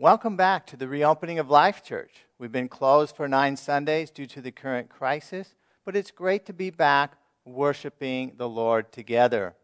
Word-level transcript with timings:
Welcome 0.00 0.36
back 0.36 0.64
to 0.66 0.76
the 0.76 0.86
reopening 0.86 1.40
of 1.40 1.50
Life 1.50 1.82
Church. 1.82 2.24
We've 2.38 2.52
been 2.52 2.68
closed 2.68 3.16
for 3.16 3.26
nine 3.26 3.56
Sundays 3.56 4.12
due 4.12 4.26
to 4.26 4.40
the 4.40 4.52
current 4.52 4.88
crisis, 4.88 5.56
but 5.84 5.96
it's 5.96 6.12
great 6.12 6.46
to 6.46 6.52
be 6.52 6.70
back 6.70 7.16
worshiping 7.44 8.34
the 8.36 8.48
Lord 8.48 8.92
together. 8.92 9.56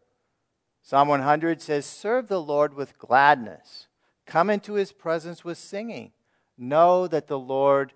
Psalm 0.83 1.07
100 1.07 1.61
says, 1.61 1.85
Serve 1.85 2.27
the 2.27 2.41
Lord 2.41 2.73
with 2.73 2.99
gladness, 2.99 3.87
come 4.25 4.49
into 4.49 4.73
his 4.73 4.91
presence 4.91 5.45
with 5.45 5.57
singing. 5.57 6.11
Know 6.57 7.07
that 7.07 7.27
the 7.27 7.39
Lord 7.39 7.93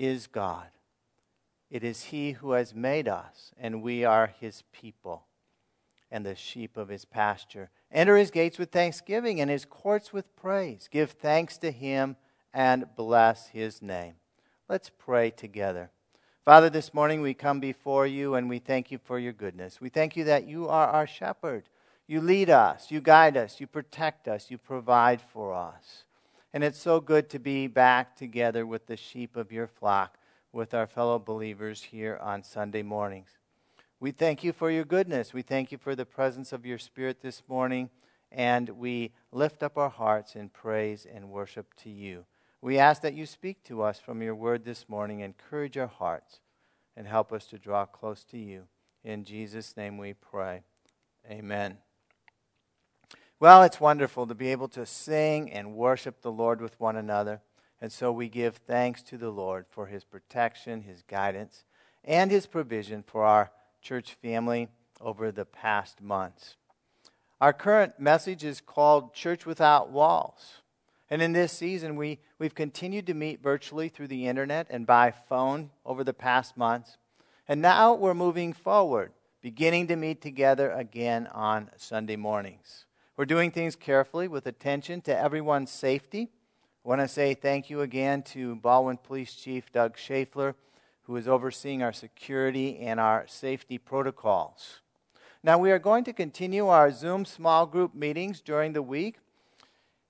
is 0.00 0.26
God. 0.26 0.66
It 1.70 1.84
is 1.84 2.06
he 2.06 2.32
who 2.32 2.52
has 2.52 2.74
made 2.74 3.06
us, 3.06 3.52
and 3.56 3.82
we 3.82 4.04
are 4.04 4.34
his 4.40 4.64
people 4.72 5.26
and 6.10 6.26
the 6.26 6.34
sheep 6.34 6.76
of 6.76 6.88
his 6.88 7.04
pasture. 7.04 7.70
Enter 7.92 8.16
his 8.16 8.30
gates 8.30 8.58
with 8.58 8.70
thanksgiving 8.70 9.40
and 9.40 9.50
his 9.50 9.66
courts 9.66 10.12
with 10.12 10.34
praise. 10.34 10.88
Give 10.90 11.10
thanks 11.10 11.58
to 11.58 11.70
him 11.70 12.16
and 12.54 12.86
bless 12.96 13.48
his 13.48 13.82
name. 13.82 14.14
Let's 14.68 14.90
pray 14.90 15.30
together. 15.30 15.90
Father, 16.44 16.70
this 16.70 16.94
morning 16.94 17.20
we 17.20 17.34
come 17.34 17.60
before 17.60 18.06
you 18.06 18.34
and 18.34 18.48
we 18.48 18.58
thank 18.58 18.90
you 18.90 18.98
for 18.98 19.18
your 19.18 19.32
goodness. 19.32 19.80
We 19.80 19.90
thank 19.90 20.16
you 20.16 20.24
that 20.24 20.48
you 20.48 20.68
are 20.68 20.88
our 20.88 21.06
shepherd. 21.06 21.64
You 22.06 22.20
lead 22.20 22.50
us, 22.50 22.90
you 22.90 23.00
guide 23.00 23.36
us, 23.36 23.60
you 23.60 23.66
protect 23.66 24.26
us, 24.26 24.50
you 24.50 24.58
provide 24.58 25.20
for 25.20 25.52
us. 25.52 26.04
And 26.52 26.64
it's 26.64 26.80
so 26.80 27.00
good 27.00 27.28
to 27.30 27.38
be 27.38 27.66
back 27.66 28.16
together 28.16 28.66
with 28.66 28.86
the 28.86 28.96
sheep 28.96 29.36
of 29.36 29.52
your 29.52 29.66
flock, 29.66 30.18
with 30.50 30.74
our 30.74 30.86
fellow 30.86 31.18
believers 31.18 31.82
here 31.82 32.18
on 32.20 32.42
Sunday 32.42 32.82
mornings. 32.82 33.38
We 34.02 34.10
thank 34.10 34.42
you 34.42 34.52
for 34.52 34.68
your 34.68 34.84
goodness. 34.84 35.32
We 35.32 35.42
thank 35.42 35.70
you 35.70 35.78
for 35.78 35.94
the 35.94 36.04
presence 36.04 36.52
of 36.52 36.66
your 36.66 36.76
Spirit 36.76 37.20
this 37.22 37.44
morning. 37.46 37.88
And 38.32 38.68
we 38.70 39.12
lift 39.30 39.62
up 39.62 39.78
our 39.78 39.90
hearts 39.90 40.34
in 40.34 40.48
praise 40.48 41.06
and 41.06 41.30
worship 41.30 41.72
to 41.84 41.88
you. 41.88 42.24
We 42.60 42.78
ask 42.78 43.00
that 43.02 43.14
you 43.14 43.26
speak 43.26 43.62
to 43.66 43.80
us 43.82 44.00
from 44.00 44.20
your 44.20 44.34
word 44.34 44.64
this 44.64 44.88
morning, 44.88 45.20
encourage 45.20 45.78
our 45.78 45.86
hearts, 45.86 46.40
and 46.96 47.06
help 47.06 47.32
us 47.32 47.46
to 47.46 47.60
draw 47.60 47.86
close 47.86 48.24
to 48.24 48.38
you. 48.38 48.64
In 49.04 49.22
Jesus' 49.22 49.76
name 49.76 49.98
we 49.98 50.14
pray. 50.14 50.62
Amen. 51.30 51.78
Well, 53.38 53.62
it's 53.62 53.80
wonderful 53.80 54.26
to 54.26 54.34
be 54.34 54.48
able 54.48 54.68
to 54.70 54.84
sing 54.84 55.48
and 55.52 55.76
worship 55.76 56.22
the 56.22 56.32
Lord 56.32 56.60
with 56.60 56.80
one 56.80 56.96
another. 56.96 57.40
And 57.80 57.92
so 57.92 58.10
we 58.10 58.28
give 58.28 58.56
thanks 58.56 59.00
to 59.04 59.16
the 59.16 59.30
Lord 59.30 59.66
for 59.70 59.86
his 59.86 60.02
protection, 60.02 60.82
his 60.82 61.02
guidance, 61.02 61.62
and 62.02 62.32
his 62.32 62.46
provision 62.46 63.04
for 63.06 63.22
our 63.22 63.52
church 63.82 64.14
family 64.22 64.68
over 65.00 65.32
the 65.32 65.44
past 65.44 66.00
months. 66.00 66.56
Our 67.40 67.52
current 67.52 67.98
message 67.98 68.44
is 68.44 68.60
called 68.60 69.14
Church 69.14 69.44
Without 69.44 69.90
Walls. 69.90 70.62
And 71.10 71.20
in 71.20 71.32
this 71.32 71.52
season, 71.52 71.96
we, 71.96 72.20
we've 72.38 72.54
continued 72.54 73.06
to 73.08 73.14
meet 73.14 73.42
virtually 73.42 73.88
through 73.88 74.06
the 74.06 74.28
internet 74.28 74.68
and 74.70 74.86
by 74.86 75.10
phone 75.10 75.70
over 75.84 76.04
the 76.04 76.14
past 76.14 76.56
months. 76.56 76.96
And 77.48 77.60
now 77.60 77.94
we're 77.94 78.14
moving 78.14 78.52
forward, 78.52 79.12
beginning 79.42 79.88
to 79.88 79.96
meet 79.96 80.22
together 80.22 80.70
again 80.70 81.26
on 81.26 81.70
Sunday 81.76 82.16
mornings. 82.16 82.86
We're 83.16 83.26
doing 83.26 83.50
things 83.50 83.76
carefully 83.76 84.28
with 84.28 84.46
attention 84.46 85.02
to 85.02 85.18
everyone's 85.18 85.70
safety. 85.70 86.30
I 86.84 86.88
want 86.88 87.00
to 87.00 87.08
say 87.08 87.34
thank 87.34 87.68
you 87.68 87.82
again 87.82 88.22
to 88.22 88.56
Ballwin 88.56 89.02
Police 89.02 89.34
Chief 89.34 89.70
Doug 89.70 89.96
Schaeffler 89.96 90.54
who 91.12 91.18
is 91.18 91.28
overseeing 91.28 91.82
our 91.82 91.92
security 91.92 92.78
and 92.78 92.98
our 92.98 93.26
safety 93.28 93.76
protocols. 93.76 94.80
Now, 95.42 95.58
we 95.58 95.70
are 95.70 95.78
going 95.78 96.04
to 96.04 96.12
continue 96.14 96.68
our 96.68 96.90
Zoom 96.90 97.26
small 97.26 97.66
group 97.66 97.94
meetings 97.94 98.40
during 98.40 98.72
the 98.72 98.80
week. 98.80 99.18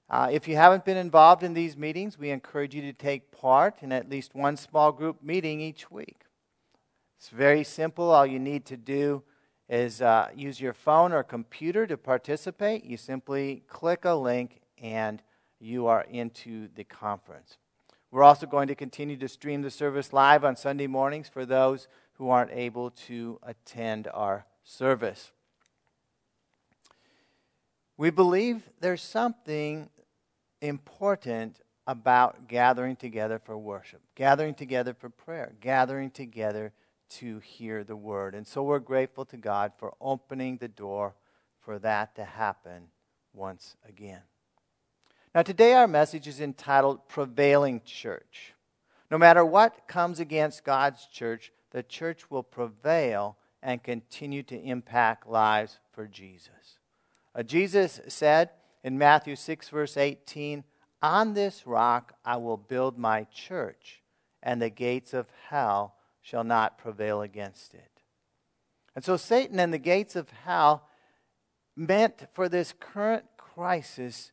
Uh, 0.09 0.29
if 0.31 0.47
you 0.47 0.55
haven't 0.55 0.85
been 0.85 0.97
involved 0.97 1.43
in 1.43 1.55
these 1.55 1.77
meetings, 1.77 2.21
we 2.21 2.31
encourage 2.31 2.73
you 2.73 2.83
to 2.83 2.93
take 2.93 3.33
part 3.33 3.83
in 3.83 3.91
at 3.91 4.09
least 4.09 4.37
one 4.37 4.57
small 4.57 4.93
group 4.93 5.21
meeting 5.25 5.61
each 5.61 5.91
week. 5.91 6.21
It's 7.19 7.31
very 7.31 7.65
simple. 7.65 8.13
All 8.13 8.25
you 8.25 8.39
need 8.39 8.65
to 8.67 8.77
do 8.77 9.25
is 9.69 10.01
uh, 10.03 10.29
use 10.37 10.61
your 10.61 10.73
phone 10.73 11.13
or 11.13 11.25
computer 11.25 11.85
to 11.85 11.97
participate. 11.97 12.85
You 12.85 12.97
simply 12.97 13.65
click 13.67 14.05
a 14.05 14.15
link 14.15 14.61
and 14.81 15.21
you 15.59 15.89
are 15.89 16.03
into 16.03 16.69
the 16.77 16.85
conference. 16.85 17.59
We're 18.13 18.25
also 18.25 18.47
going 18.47 18.69
to 18.69 18.75
continue 18.75 19.17
to 19.17 19.27
stream 19.27 19.63
the 19.63 19.71
service 19.71 20.13
live 20.13 20.45
on 20.45 20.55
Sunday 20.55 20.87
mornings 20.87 21.31
for 21.31 21.47
those 21.47 21.89
who 22.13 22.29
aren't 22.29 22.51
able 22.53 22.91
to 22.91 23.41
attend 23.43 24.07
our 24.13 24.45
service. 24.63 25.33
We 27.97 28.11
believe 28.11 28.69
there's 28.81 29.01
something 29.01 29.89
important 30.61 31.63
about 31.87 32.49
gathering 32.49 32.97
together 32.97 33.39
for 33.39 33.57
worship, 33.57 34.03
gathering 34.15 34.55
together 34.55 34.93
for 34.93 35.09
prayer, 35.09 35.55
gathering 35.61 36.11
together 36.11 36.75
to 37.09 37.39
hear 37.39 37.83
the 37.83 37.97
word. 37.97 38.35
And 38.35 38.47
so 38.47 38.63
we're 38.63 38.79
grateful 38.79 39.25
to 39.25 39.39
God 39.39 39.73
for 39.79 39.95
opening 40.03 40.59
the 40.59 40.69
door 40.69 41.15
for 41.61 41.79
that 41.79 42.15
to 42.17 42.25
happen 42.25 42.89
once 43.33 43.75
again. 43.89 44.21
Now, 45.35 45.41
today 45.41 45.73
our 45.73 45.89
message 45.89 46.29
is 46.29 46.43
entitled 46.43 47.09
Prevailing 47.09 47.81
Church. 47.87 48.53
No 49.11 49.17
matter 49.17 49.43
what 49.43 49.89
comes 49.89 50.21
against 50.21 50.63
God's 50.63 51.07
church, 51.07 51.53
the 51.71 51.83
church 51.83 52.31
will 52.31 52.43
prevail 52.43 53.39
and 53.63 53.83
continue 53.83 54.43
to 54.43 54.61
impact 54.61 55.27
lives 55.27 55.79
for 55.93 56.07
Jesus. 56.07 56.79
Uh, 57.35 57.43
Jesus 57.43 57.99
said 58.09 58.51
in 58.85 58.99
Matthew 58.99 59.35
6, 59.35 59.71
verse 59.71 59.97
18, 59.97 60.65
On 61.01 61.33
this 61.33 61.67
rock 61.67 62.13
I 62.27 62.37
will 62.37 62.59
build 62.59 62.99
my 62.99 63.25
church, 63.25 64.03
and 64.43 64.61
the 64.61 64.69
gates 64.69 65.15
of 65.15 65.29
hell 65.49 65.95
shall 66.21 66.45
not 66.45 66.77
prevail 66.77 67.23
against 67.23 67.73
it. 67.73 68.03
And 68.95 69.03
so 69.03 69.17
Satan 69.17 69.59
and 69.59 69.73
the 69.73 69.79
gates 69.79 70.15
of 70.15 70.29
hell 70.29 70.89
meant 71.75 72.27
for 72.35 72.51
this 72.51 72.75
current 72.79 73.25
crisis 73.39 74.32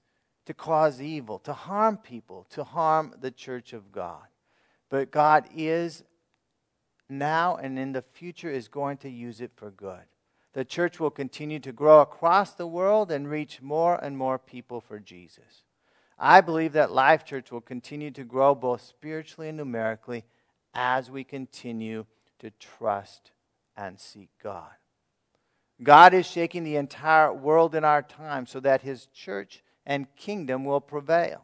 to 0.50 0.54
cause 0.56 1.00
evil, 1.00 1.38
to 1.38 1.54
harm 1.54 1.96
people, 1.96 2.48
to 2.50 2.64
harm 2.64 3.14
the 3.22 3.30
church 3.30 3.72
of 3.72 3.92
God. 3.92 4.26
But 4.90 5.12
God 5.12 5.48
is 5.56 6.04
now 7.08 7.58
and 7.58 7.78
in 7.78 7.92
the 7.92 8.02
future 8.02 8.50
is 8.50 8.68
going 8.68 8.98
to 8.98 9.12
use 9.12 9.42
it 9.42 9.52
for 9.56 9.70
good. 9.70 10.02
The 10.54 10.66
church 10.66 11.00
will 11.00 11.12
continue 11.12 11.60
to 11.60 11.72
grow 11.72 12.02
across 12.02 12.56
the 12.56 12.66
world 12.66 13.12
and 13.12 13.30
reach 13.30 13.62
more 13.62 14.04
and 14.04 14.18
more 14.18 14.40
people 14.40 14.82
for 14.82 14.98
Jesus. 14.98 15.66
I 16.18 16.42
believe 16.42 16.74
that 16.74 16.92
Life 16.92 17.26
Church 17.26 17.52
will 17.52 17.62
continue 17.62 18.10
to 18.10 18.24
grow 18.24 18.56
both 18.56 18.82
spiritually 18.82 19.50
and 19.50 19.58
numerically 19.58 20.26
as 20.74 21.12
we 21.12 21.24
continue 21.24 22.08
to 22.40 22.50
trust 22.60 23.30
and 23.78 24.00
seek 24.00 24.30
God. 24.42 24.72
God 25.84 26.16
is 26.16 26.26
shaking 26.26 26.64
the 26.64 26.78
entire 26.78 27.32
world 27.32 27.76
in 27.76 27.84
our 27.84 28.02
time 28.02 28.48
so 28.48 28.60
that 28.62 28.82
His 28.82 29.06
church 29.14 29.62
and 29.90 30.16
kingdom 30.16 30.64
will 30.64 30.80
prevail. 30.80 31.44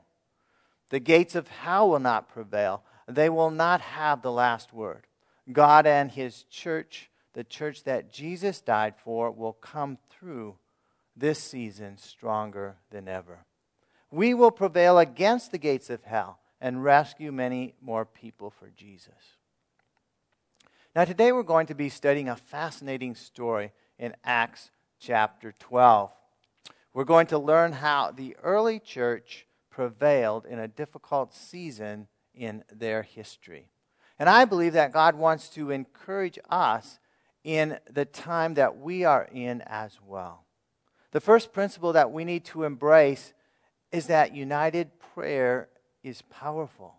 The 0.90 1.00
gates 1.00 1.34
of 1.34 1.48
hell 1.48 1.90
will 1.90 2.00
not 2.00 2.30
prevail. 2.30 2.84
They 3.08 3.28
will 3.28 3.50
not 3.50 3.82
have 3.82 4.22
the 4.22 4.32
last 4.32 4.72
word. 4.72 5.08
God 5.52 5.88
and 5.88 6.12
his 6.12 6.44
church, 6.44 7.10
the 7.34 7.44
church 7.44 7.84
that 7.86 8.14
Jesus 8.14 8.62
died 8.62 8.94
for, 9.04 9.32
will 9.32 9.54
come 9.54 9.98
through 10.12 10.58
this 11.18 11.40
season 11.40 11.98
stronger 11.98 12.76
than 12.92 13.08
ever. 13.08 13.46
We 14.12 14.36
will 14.36 14.52
prevail 14.52 15.00
against 15.00 15.52
the 15.52 15.58
gates 15.58 15.90
of 15.90 16.04
hell 16.04 16.40
and 16.62 16.84
rescue 16.84 17.32
many 17.32 17.74
more 17.82 18.06
people 18.06 18.52
for 18.52 18.70
Jesus. 18.70 19.38
Now, 20.96 21.06
today 21.06 21.32
we're 21.32 21.44
going 21.44 21.68
to 21.68 21.76
be 21.76 21.90
studying 21.90 22.30
a 22.30 22.36
fascinating 22.36 23.16
story 23.16 23.72
in 23.98 24.16
Acts 24.24 24.70
chapter 25.00 25.52
12 25.60 26.12
we're 26.96 27.04
going 27.04 27.28
to 27.28 27.38
learn 27.38 27.74
how 27.74 28.10
the 28.10 28.38
early 28.42 28.80
church 28.80 29.46
prevailed 29.70 30.46
in 30.46 30.60
a 30.60 30.68
difficult 30.70 31.34
season 31.34 32.08
in 32.34 32.64
their 32.72 33.04
history. 33.04 33.68
And 34.18 34.30
I 34.30 34.46
believe 34.46 34.72
that 34.74 34.94
God 34.94 35.16
wants 35.16 35.50
to 35.50 35.72
encourage 35.72 36.40
us 36.50 37.00
in 37.44 37.80
the 37.92 38.06
time 38.06 38.54
that 38.54 38.78
we 38.78 39.04
are 39.04 39.28
in 39.30 39.62
as 39.64 40.00
well. 40.08 40.46
The 41.12 41.20
first 41.20 41.52
principle 41.52 41.92
that 41.92 42.12
we 42.12 42.24
need 42.24 42.46
to 42.46 42.64
embrace 42.64 43.34
is 43.92 44.08
that 44.08 44.34
united 44.34 44.98
prayer 45.14 45.68
is 46.02 46.22
powerful. 46.22 46.96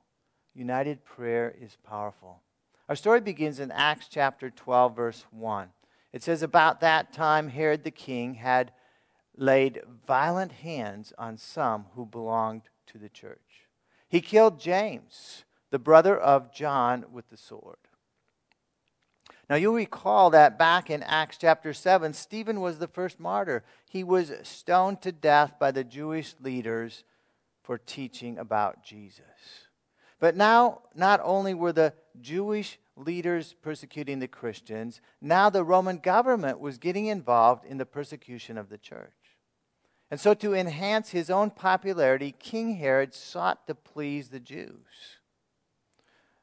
United 0.54 1.06
prayer 1.06 1.54
is 1.58 1.78
powerful. 1.82 2.42
Our 2.90 2.96
story 2.96 3.22
begins 3.22 3.60
in 3.60 3.72
Acts 3.72 4.08
chapter 4.10 4.50
12, 4.50 4.94
verse 4.94 5.24
1. 5.30 5.70
It 6.12 6.22
says, 6.22 6.42
About 6.42 6.80
that 6.80 7.14
time, 7.14 7.48
Herod 7.48 7.82
the 7.82 7.90
king 7.90 8.34
had 8.34 8.72
laid 9.36 9.82
violent 10.06 10.52
hands 10.52 11.12
on 11.18 11.36
some 11.36 11.86
who 11.94 12.06
belonged 12.06 12.62
to 12.86 12.98
the 12.98 13.08
church. 13.08 13.66
He 14.08 14.20
killed 14.20 14.60
James, 14.60 15.44
the 15.70 15.78
brother 15.78 16.16
of 16.16 16.52
John, 16.52 17.06
with 17.12 17.28
the 17.28 17.36
sword. 17.36 17.76
Now, 19.48 19.56
you'll 19.56 19.74
recall 19.74 20.30
that 20.30 20.58
back 20.58 20.90
in 20.90 21.04
Acts 21.04 21.38
chapter 21.38 21.72
7, 21.72 22.12
Stephen 22.12 22.60
was 22.60 22.78
the 22.78 22.88
first 22.88 23.20
martyr. 23.20 23.62
He 23.88 24.02
was 24.02 24.32
stoned 24.42 25.02
to 25.02 25.12
death 25.12 25.54
by 25.60 25.70
the 25.70 25.84
Jewish 25.84 26.34
leaders 26.40 27.04
for 27.62 27.78
teaching 27.78 28.38
about 28.38 28.84
Jesus. 28.84 29.22
But 30.18 30.36
now, 30.36 30.82
not 30.94 31.20
only 31.22 31.54
were 31.54 31.72
the 31.72 31.92
Jewish 32.20 32.78
leaders 32.96 33.54
persecuting 33.60 34.18
the 34.18 34.28
Christians, 34.28 35.00
now 35.20 35.50
the 35.50 35.64
Roman 35.64 35.98
government 35.98 36.58
was 36.58 36.78
getting 36.78 37.06
involved 37.06 37.64
in 37.64 37.78
the 37.78 37.86
persecution 37.86 38.56
of 38.56 38.68
the 38.68 38.78
church. 38.78 39.12
And 40.10 40.20
so, 40.20 40.34
to 40.34 40.54
enhance 40.54 41.10
his 41.10 41.30
own 41.30 41.50
popularity, 41.50 42.34
King 42.38 42.76
Herod 42.76 43.12
sought 43.12 43.66
to 43.66 43.74
please 43.74 44.28
the 44.28 44.38
Jews. 44.38 45.16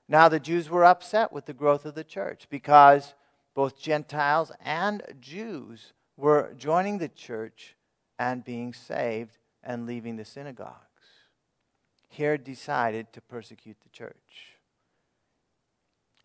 Now, 0.07 0.27
the 0.27 0.39
Jews 0.39 0.69
were 0.69 0.83
upset 0.83 1.31
with 1.31 1.45
the 1.45 1.53
growth 1.53 1.85
of 1.85 1.95
the 1.95 2.03
church 2.03 2.47
because 2.49 3.13
both 3.53 3.79
Gentiles 3.79 4.51
and 4.59 5.01
Jews 5.21 5.93
were 6.17 6.53
joining 6.57 6.97
the 6.97 7.07
church 7.07 7.75
and 8.19 8.43
being 8.43 8.73
saved 8.73 9.37
and 9.63 9.85
leaving 9.85 10.17
the 10.17 10.25
synagogues. 10.25 10.77
Herod 12.09 12.43
decided 12.43 13.11
to 13.13 13.21
persecute 13.21 13.77
the 13.81 13.89
church. 13.89 14.57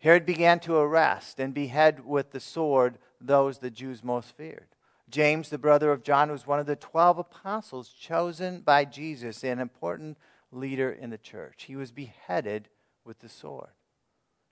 Herod 0.01 0.25
began 0.25 0.59
to 0.61 0.77
arrest 0.77 1.39
and 1.39 1.53
behead 1.53 2.05
with 2.05 2.31
the 2.31 2.39
sword 2.39 2.97
those 3.19 3.59
the 3.59 3.71
Jews 3.71 4.03
most 4.03 4.35
feared. 4.35 4.67
James, 5.09 5.49
the 5.49 5.57
brother 5.57 5.91
of 5.91 6.03
John, 6.03 6.31
was 6.31 6.45
one 6.45 6.59
of 6.59 6.65
the 6.65 6.75
12 6.75 7.19
apostles 7.19 7.89
chosen 7.89 8.61
by 8.61 8.85
Jesus, 8.85 9.43
an 9.43 9.59
important 9.59 10.17
leader 10.51 10.91
in 10.91 11.09
the 11.09 11.17
church. 11.17 11.63
He 11.67 11.75
was 11.75 11.91
beheaded 11.91 12.69
with 13.03 13.19
the 13.19 13.29
sword, 13.29 13.71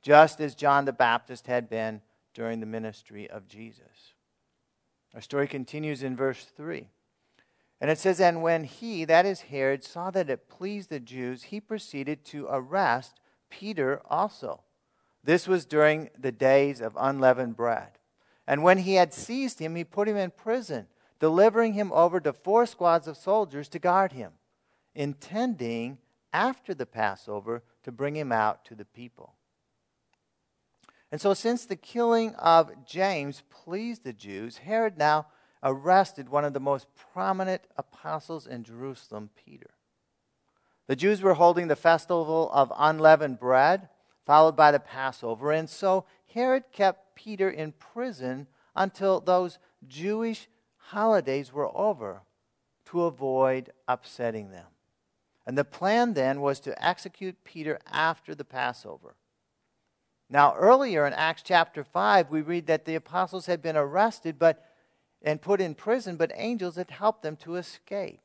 just 0.02 0.40
as 0.40 0.56
John 0.56 0.86
the 0.86 0.94
Baptist 0.94 1.48
had 1.48 1.70
been 1.70 2.02
during 2.34 2.60
the 2.60 2.66
ministry 2.66 3.30
of 3.30 3.48
Jesus. 3.48 4.14
Our 5.14 5.22
story 5.22 5.48
continues 5.48 6.04
in 6.04 6.16
verse 6.16 6.46
3. 6.56 6.88
And 7.80 7.92
it 7.92 8.00
says, 8.00 8.20
And 8.20 8.42
when 8.42 8.64
he, 8.64 9.06
that 9.06 9.26
is 9.26 9.42
Herod, 9.42 9.84
saw 9.84 10.12
that 10.12 10.30
it 10.30 10.50
pleased 10.50 10.90
the 10.90 11.00
Jews, 11.00 11.44
he 11.44 11.60
proceeded 11.60 12.26
to 12.26 12.48
arrest 12.50 13.20
Peter 13.50 14.02
also. 14.10 14.62
This 15.24 15.48
was 15.48 15.66
during 15.66 16.10
the 16.18 16.32
days 16.32 16.82
of 16.82 16.98
unleavened 17.00 17.56
bread. 17.56 17.97
And 18.48 18.64
when 18.64 18.80
he 18.80 18.96
had 18.96 19.14
seized 19.14 19.60
him, 19.60 19.76
he 19.76 19.84
put 19.84 20.08
him 20.08 20.16
in 20.16 20.32
prison, 20.32 20.88
delivering 21.20 21.74
him 21.74 21.92
over 21.92 22.20
to 22.22 22.32
four 22.32 22.66
squads 22.66 23.08
of 23.08 23.18
soldiers 23.18 23.68
to 23.70 23.80
guard 23.80 24.14
him, 24.14 24.32
intending 24.96 25.98
after 26.32 26.74
the 26.74 26.86
Passover 26.86 27.64
to 27.84 27.92
bring 27.92 28.16
him 28.16 28.32
out 28.32 28.64
to 28.66 28.76
the 28.76 28.86
people. 28.86 29.34
And 31.12 31.20
so, 31.22 31.34
since 31.34 31.66
the 31.66 31.76
killing 31.76 32.36
of 32.36 32.86
James 32.86 33.44
pleased 33.50 34.04
the 34.04 34.14
Jews, 34.14 34.58
Herod 34.58 34.98
now 34.98 35.28
arrested 35.64 36.30
one 36.30 36.46
of 36.46 36.54
the 36.54 36.60
most 36.60 36.88
prominent 37.14 37.64
apostles 37.78 38.46
in 38.46 38.64
Jerusalem, 38.64 39.30
Peter. 39.36 39.72
The 40.88 40.96
Jews 40.96 41.22
were 41.22 41.34
holding 41.34 41.68
the 41.68 41.76
festival 41.76 42.50
of 42.54 42.72
unleavened 42.78 43.40
bread, 43.40 43.90
followed 44.28 44.58
by 44.58 44.72
the 44.72 44.80
Passover, 44.80 45.54
and 45.54 45.70
so 45.70 46.06
Herod 46.34 46.66
kept 46.74 47.16
Peter 47.16 47.50
in 47.50 47.72
prison 47.72 48.48
until 48.76 49.22
those 49.22 49.58
Jewish 49.88 50.50
holidays 50.76 51.54
were 51.54 51.76
over 51.76 52.24
to 52.88 53.04
avoid 53.04 53.72
upsetting 53.88 54.52
them. 54.52 54.68
And 55.46 55.58
the 55.58 55.64
plan 55.64 56.14
then 56.14 56.42
was 56.42 56.60
to 56.62 56.86
execute 56.86 57.46
Peter 57.46 57.80
after 57.90 58.36
the 58.36 58.44
Passover. 58.44 59.16
Now, 60.30 60.56
earlier 60.56 61.08
in 61.08 61.14
Acts 61.14 61.42
chapter 61.42 61.86
5, 61.86 62.30
we 62.30 62.42
read 62.42 62.68
that 62.68 62.84
the 62.84 62.96
apostles 62.96 63.46
had 63.46 63.62
been 63.62 63.78
arrested 63.78 64.38
but, 64.38 64.62
and 65.22 65.42
put 65.42 65.62
in 65.62 65.74
prison, 65.74 66.18
but 66.18 66.34
angels 66.36 66.76
had 66.76 66.92
helped 66.92 67.24
them 67.24 67.38
to 67.38 67.56
escape. 67.56 68.20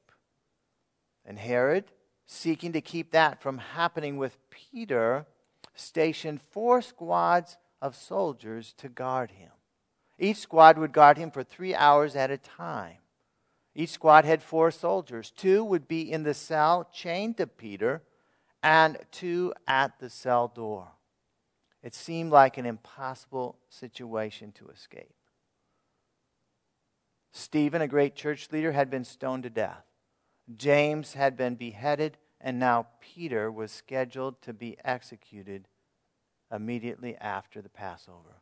And 1.24 1.38
Herod, 1.38 1.84
seeking 2.26 2.72
to 2.72 2.80
keep 2.80 3.12
that 3.12 3.40
from 3.40 3.58
happening 3.58 4.16
with 4.16 4.36
Peter, 4.50 5.26
stationed 5.74 6.40
four 6.50 6.82
squads 6.82 7.56
of 7.80 7.96
soldiers 7.96 8.74
to 8.78 8.88
guard 8.88 9.32
him. 9.32 9.50
Each 10.18 10.38
squad 10.38 10.78
would 10.78 10.92
guard 10.92 11.18
him 11.18 11.30
for 11.30 11.42
three 11.42 11.74
hours 11.74 12.14
at 12.14 12.30
a 12.30 12.38
time. 12.38 12.98
Each 13.74 13.90
squad 13.90 14.24
had 14.24 14.42
four 14.42 14.70
soldiers. 14.70 15.32
Two 15.34 15.64
would 15.64 15.88
be 15.88 16.12
in 16.12 16.22
the 16.22 16.34
cell 16.34 16.88
chained 16.92 17.38
to 17.38 17.46
Peter, 17.46 18.02
and 18.62 18.98
two 19.10 19.52
at 19.66 19.98
the 19.98 20.10
cell 20.10 20.46
door. 20.48 20.92
It 21.82 21.94
seemed 21.94 22.30
like 22.30 22.58
an 22.58 22.66
impossible 22.66 23.56
situation 23.68 24.52
to 24.52 24.68
escape. 24.68 25.14
Stephen, 27.32 27.82
a 27.82 27.88
great 27.88 28.14
church 28.14 28.52
leader, 28.52 28.72
had 28.72 28.90
been 28.90 29.04
stoned 29.04 29.42
to 29.42 29.50
death. 29.50 29.84
James 30.56 31.14
had 31.14 31.36
been 31.36 31.54
beheaded, 31.54 32.18
and 32.42 32.58
now 32.58 32.88
Peter 33.00 33.50
was 33.50 33.70
scheduled 33.70 34.42
to 34.42 34.52
be 34.52 34.76
executed 34.84 35.68
immediately 36.52 37.16
after 37.16 37.62
the 37.62 37.68
Passover. 37.68 38.40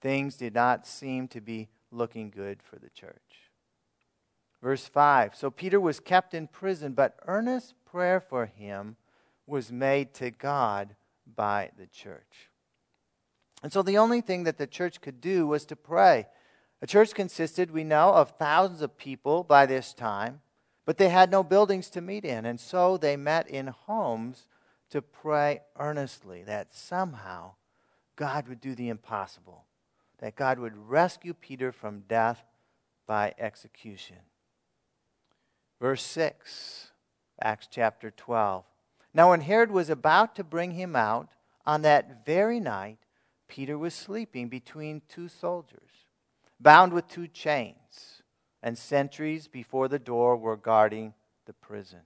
Things 0.00 0.36
did 0.36 0.54
not 0.54 0.86
seem 0.86 1.28
to 1.28 1.40
be 1.40 1.68
looking 1.90 2.30
good 2.30 2.62
for 2.62 2.78
the 2.78 2.90
church. 2.90 3.50
Verse 4.62 4.86
5 4.86 5.34
So 5.34 5.50
Peter 5.50 5.80
was 5.80 6.00
kept 6.00 6.32
in 6.32 6.46
prison, 6.46 6.92
but 6.92 7.18
earnest 7.26 7.74
prayer 7.84 8.20
for 8.20 8.46
him 8.46 8.96
was 9.46 9.72
made 9.72 10.14
to 10.14 10.30
God 10.30 10.94
by 11.36 11.70
the 11.76 11.86
church. 11.86 12.50
And 13.62 13.72
so 13.72 13.82
the 13.82 13.98
only 13.98 14.20
thing 14.20 14.44
that 14.44 14.58
the 14.58 14.66
church 14.66 15.00
could 15.00 15.20
do 15.20 15.46
was 15.46 15.64
to 15.66 15.76
pray. 15.76 16.26
A 16.80 16.86
church 16.86 17.14
consisted, 17.14 17.70
we 17.70 17.84
know, 17.84 18.12
of 18.12 18.30
thousands 18.38 18.82
of 18.82 18.96
people 18.96 19.44
by 19.44 19.66
this 19.66 19.94
time, 19.94 20.40
but 20.84 20.98
they 20.98 21.08
had 21.08 21.30
no 21.30 21.42
buildings 21.42 21.88
to 21.90 22.00
meet 22.00 22.24
in. 22.24 22.44
And 22.44 22.58
so 22.58 22.96
they 22.96 23.16
met 23.16 23.48
in 23.48 23.68
homes 23.68 24.46
to 24.90 25.00
pray 25.00 25.60
earnestly 25.78 26.42
that 26.44 26.74
somehow 26.74 27.52
God 28.16 28.48
would 28.48 28.60
do 28.60 28.74
the 28.74 28.88
impossible, 28.88 29.64
that 30.18 30.36
God 30.36 30.58
would 30.58 30.76
rescue 30.76 31.34
Peter 31.34 31.72
from 31.72 32.04
death 32.08 32.44
by 33.06 33.34
execution. 33.38 34.16
Verse 35.80 36.02
6, 36.02 36.92
Acts 37.40 37.68
chapter 37.70 38.10
12. 38.10 38.64
Now, 39.14 39.30
when 39.30 39.42
Herod 39.42 39.70
was 39.70 39.90
about 39.90 40.34
to 40.36 40.44
bring 40.44 40.72
him 40.72 40.96
out, 40.96 41.28
on 41.64 41.82
that 41.82 42.24
very 42.24 42.60
night, 42.60 42.98
Peter 43.48 43.78
was 43.78 43.94
sleeping 43.94 44.48
between 44.48 45.02
two 45.08 45.28
soldiers, 45.28 46.06
bound 46.58 46.92
with 46.92 47.08
two 47.08 47.28
chains, 47.28 48.11
and 48.62 48.78
sentries 48.78 49.48
before 49.48 49.88
the 49.88 49.98
door 49.98 50.36
were 50.36 50.56
guarding 50.56 51.14
the 51.46 51.52
prison. 51.52 52.00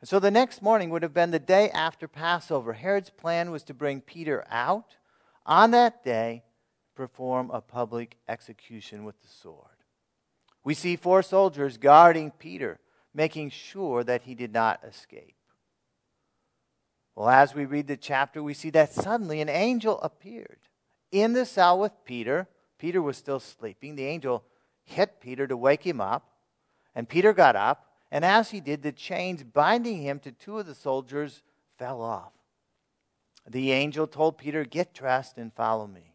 And 0.00 0.08
so 0.08 0.18
the 0.18 0.30
next 0.30 0.60
morning 0.60 0.90
would 0.90 1.02
have 1.02 1.14
been 1.14 1.30
the 1.30 1.38
day 1.38 1.70
after 1.70 2.08
Passover. 2.08 2.74
Herod's 2.74 3.10
plan 3.10 3.50
was 3.50 3.62
to 3.64 3.74
bring 3.74 4.00
Peter 4.00 4.44
out 4.50 4.96
on 5.46 5.70
that 5.70 6.04
day, 6.04 6.42
perform 6.94 7.50
a 7.50 7.60
public 7.60 8.16
execution 8.28 9.04
with 9.04 9.20
the 9.22 9.28
sword. 9.28 9.76
We 10.64 10.74
see 10.74 10.96
four 10.96 11.22
soldiers 11.22 11.76
guarding 11.76 12.32
Peter, 12.32 12.80
making 13.14 13.50
sure 13.50 14.02
that 14.02 14.22
he 14.22 14.34
did 14.34 14.52
not 14.52 14.82
escape. 14.84 15.36
Well, 17.14 17.28
as 17.28 17.54
we 17.54 17.64
read 17.64 17.86
the 17.86 17.96
chapter, 17.96 18.42
we 18.42 18.52
see 18.52 18.70
that 18.70 18.92
suddenly 18.92 19.40
an 19.40 19.48
angel 19.48 20.00
appeared 20.02 20.58
in 21.10 21.32
the 21.32 21.46
cell 21.46 21.78
with 21.78 21.92
Peter. 22.04 22.48
Peter 22.78 23.00
was 23.00 23.16
still 23.16 23.40
sleeping. 23.40 23.96
The 23.96 24.04
angel 24.04 24.44
hit 24.86 25.20
Peter 25.20 25.46
to 25.46 25.56
wake 25.56 25.82
him 25.82 26.00
up, 26.00 26.30
and 26.94 27.08
Peter 27.08 27.32
got 27.32 27.56
up. 27.56 27.82
And 28.10 28.24
as 28.24 28.50
he 28.50 28.60
did, 28.60 28.82
the 28.82 28.92
chains 28.92 29.42
binding 29.42 30.00
him 30.00 30.20
to 30.20 30.32
two 30.32 30.58
of 30.58 30.66
the 30.66 30.74
soldiers 30.74 31.42
fell 31.76 32.00
off. 32.00 32.32
The 33.48 33.72
angel 33.72 34.06
told 34.06 34.38
Peter, 34.38 34.64
Get 34.64 34.94
dressed 34.94 35.38
and 35.38 35.52
follow 35.52 35.86
me. 35.86 36.14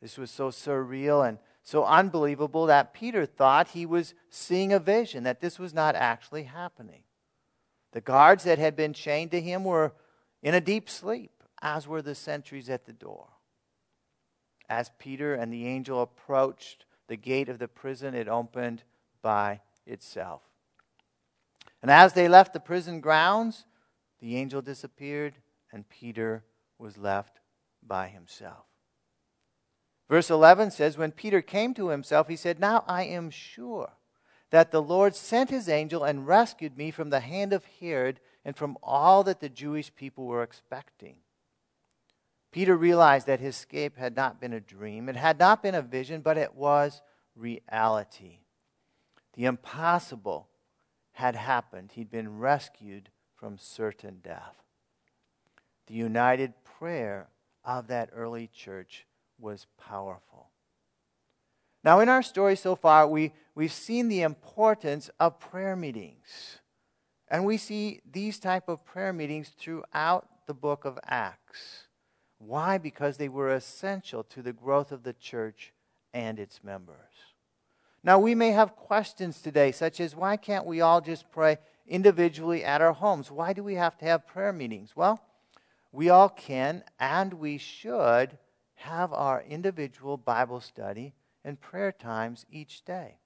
This 0.00 0.18
was 0.18 0.30
so 0.30 0.48
surreal 0.48 1.26
and 1.26 1.38
so 1.62 1.84
unbelievable 1.84 2.66
that 2.66 2.92
Peter 2.92 3.24
thought 3.24 3.68
he 3.68 3.86
was 3.86 4.14
seeing 4.28 4.72
a 4.72 4.78
vision, 4.78 5.24
that 5.24 5.40
this 5.40 5.58
was 5.58 5.72
not 5.72 5.94
actually 5.94 6.44
happening. 6.44 7.02
The 7.92 8.00
guards 8.02 8.44
that 8.44 8.58
had 8.58 8.76
been 8.76 8.92
chained 8.92 9.30
to 9.30 9.40
him 9.40 9.64
were 9.64 9.94
in 10.42 10.54
a 10.54 10.60
deep 10.60 10.90
sleep, 10.90 11.42
as 11.62 11.88
were 11.88 12.02
the 12.02 12.14
sentries 12.14 12.68
at 12.68 12.84
the 12.84 12.92
door. 12.92 13.28
As 14.68 14.90
Peter 14.98 15.34
and 15.34 15.52
the 15.52 15.66
angel 15.66 16.02
approached 16.02 16.84
the 17.08 17.16
gate 17.16 17.48
of 17.48 17.58
the 17.58 17.68
prison, 17.68 18.14
it 18.14 18.28
opened 18.28 18.82
by 19.22 19.60
itself. 19.86 20.42
And 21.82 21.90
as 21.90 22.14
they 22.14 22.28
left 22.28 22.52
the 22.52 22.60
prison 22.60 23.00
grounds, 23.00 23.66
the 24.20 24.36
angel 24.36 24.62
disappeared, 24.62 25.34
and 25.72 25.88
Peter 25.88 26.44
was 26.78 26.96
left 26.96 27.40
by 27.86 28.08
himself. 28.08 28.64
Verse 30.08 30.30
11 30.30 30.70
says, 30.70 30.96
When 30.96 31.12
Peter 31.12 31.42
came 31.42 31.74
to 31.74 31.88
himself, 31.88 32.28
he 32.28 32.36
said, 32.36 32.58
Now 32.60 32.84
I 32.86 33.04
am 33.04 33.30
sure 33.30 33.92
that 34.50 34.70
the 34.70 34.82
Lord 34.82 35.14
sent 35.14 35.50
his 35.50 35.68
angel 35.68 36.04
and 36.04 36.26
rescued 36.26 36.76
me 36.78 36.90
from 36.90 37.10
the 37.10 37.20
hand 37.20 37.52
of 37.52 37.64
Herod 37.80 38.20
and 38.44 38.56
from 38.56 38.78
all 38.82 39.24
that 39.24 39.40
the 39.40 39.48
Jewish 39.48 39.94
people 39.94 40.26
were 40.26 40.42
expecting. 40.42 41.16
Peter 42.54 42.76
realized 42.76 43.26
that 43.26 43.40
his 43.40 43.56
escape 43.56 43.96
had 43.96 44.14
not 44.14 44.40
been 44.40 44.52
a 44.52 44.60
dream, 44.60 45.08
it 45.08 45.16
had 45.16 45.40
not 45.40 45.60
been 45.60 45.74
a 45.74 45.82
vision, 45.82 46.20
but 46.20 46.38
it 46.38 46.54
was 46.54 47.02
reality. 47.34 48.38
The 49.32 49.46
impossible 49.46 50.46
had 51.14 51.34
happened. 51.34 51.90
He'd 51.94 52.12
been 52.12 52.38
rescued 52.38 53.10
from 53.34 53.58
certain 53.58 54.20
death. 54.22 54.54
The 55.88 55.94
united 55.94 56.52
prayer 56.62 57.26
of 57.64 57.88
that 57.88 58.10
early 58.14 58.46
church 58.46 59.04
was 59.36 59.66
powerful. 59.76 60.50
Now, 61.82 61.98
in 61.98 62.08
our 62.08 62.22
story 62.22 62.54
so 62.54 62.76
far, 62.76 63.08
we, 63.08 63.32
we've 63.56 63.72
seen 63.72 64.06
the 64.06 64.22
importance 64.22 65.10
of 65.18 65.40
prayer 65.40 65.74
meetings. 65.74 66.60
And 67.26 67.44
we 67.44 67.56
see 67.56 68.00
these 68.08 68.38
type 68.38 68.68
of 68.68 68.84
prayer 68.84 69.12
meetings 69.12 69.50
throughout 69.58 70.28
the 70.46 70.54
book 70.54 70.84
of 70.84 71.00
Acts. 71.04 71.88
Why? 72.46 72.78
Because 72.78 73.16
they 73.16 73.28
were 73.28 73.54
essential 73.54 74.22
to 74.24 74.42
the 74.42 74.52
growth 74.52 74.92
of 74.92 75.02
the 75.02 75.12
church 75.12 75.72
and 76.12 76.38
its 76.38 76.62
members. 76.62 76.96
Now, 78.02 78.18
we 78.18 78.34
may 78.34 78.50
have 78.50 78.76
questions 78.76 79.40
today, 79.40 79.72
such 79.72 79.98
as 79.98 80.14
why 80.14 80.36
can't 80.36 80.66
we 80.66 80.80
all 80.80 81.00
just 81.00 81.30
pray 81.30 81.58
individually 81.86 82.62
at 82.62 82.82
our 82.82 82.92
homes? 82.92 83.30
Why 83.30 83.52
do 83.52 83.64
we 83.64 83.74
have 83.74 83.96
to 83.98 84.04
have 84.04 84.26
prayer 84.26 84.52
meetings? 84.52 84.94
Well, 84.94 85.22
we 85.90 86.10
all 86.10 86.28
can 86.28 86.84
and 87.00 87.34
we 87.34 87.56
should 87.56 88.38
have 88.74 89.12
our 89.12 89.42
individual 89.42 90.16
Bible 90.16 90.60
study 90.60 91.14
and 91.44 91.60
prayer 91.60 91.92
times 91.92 92.44
each 92.50 92.84
day. 92.84 93.16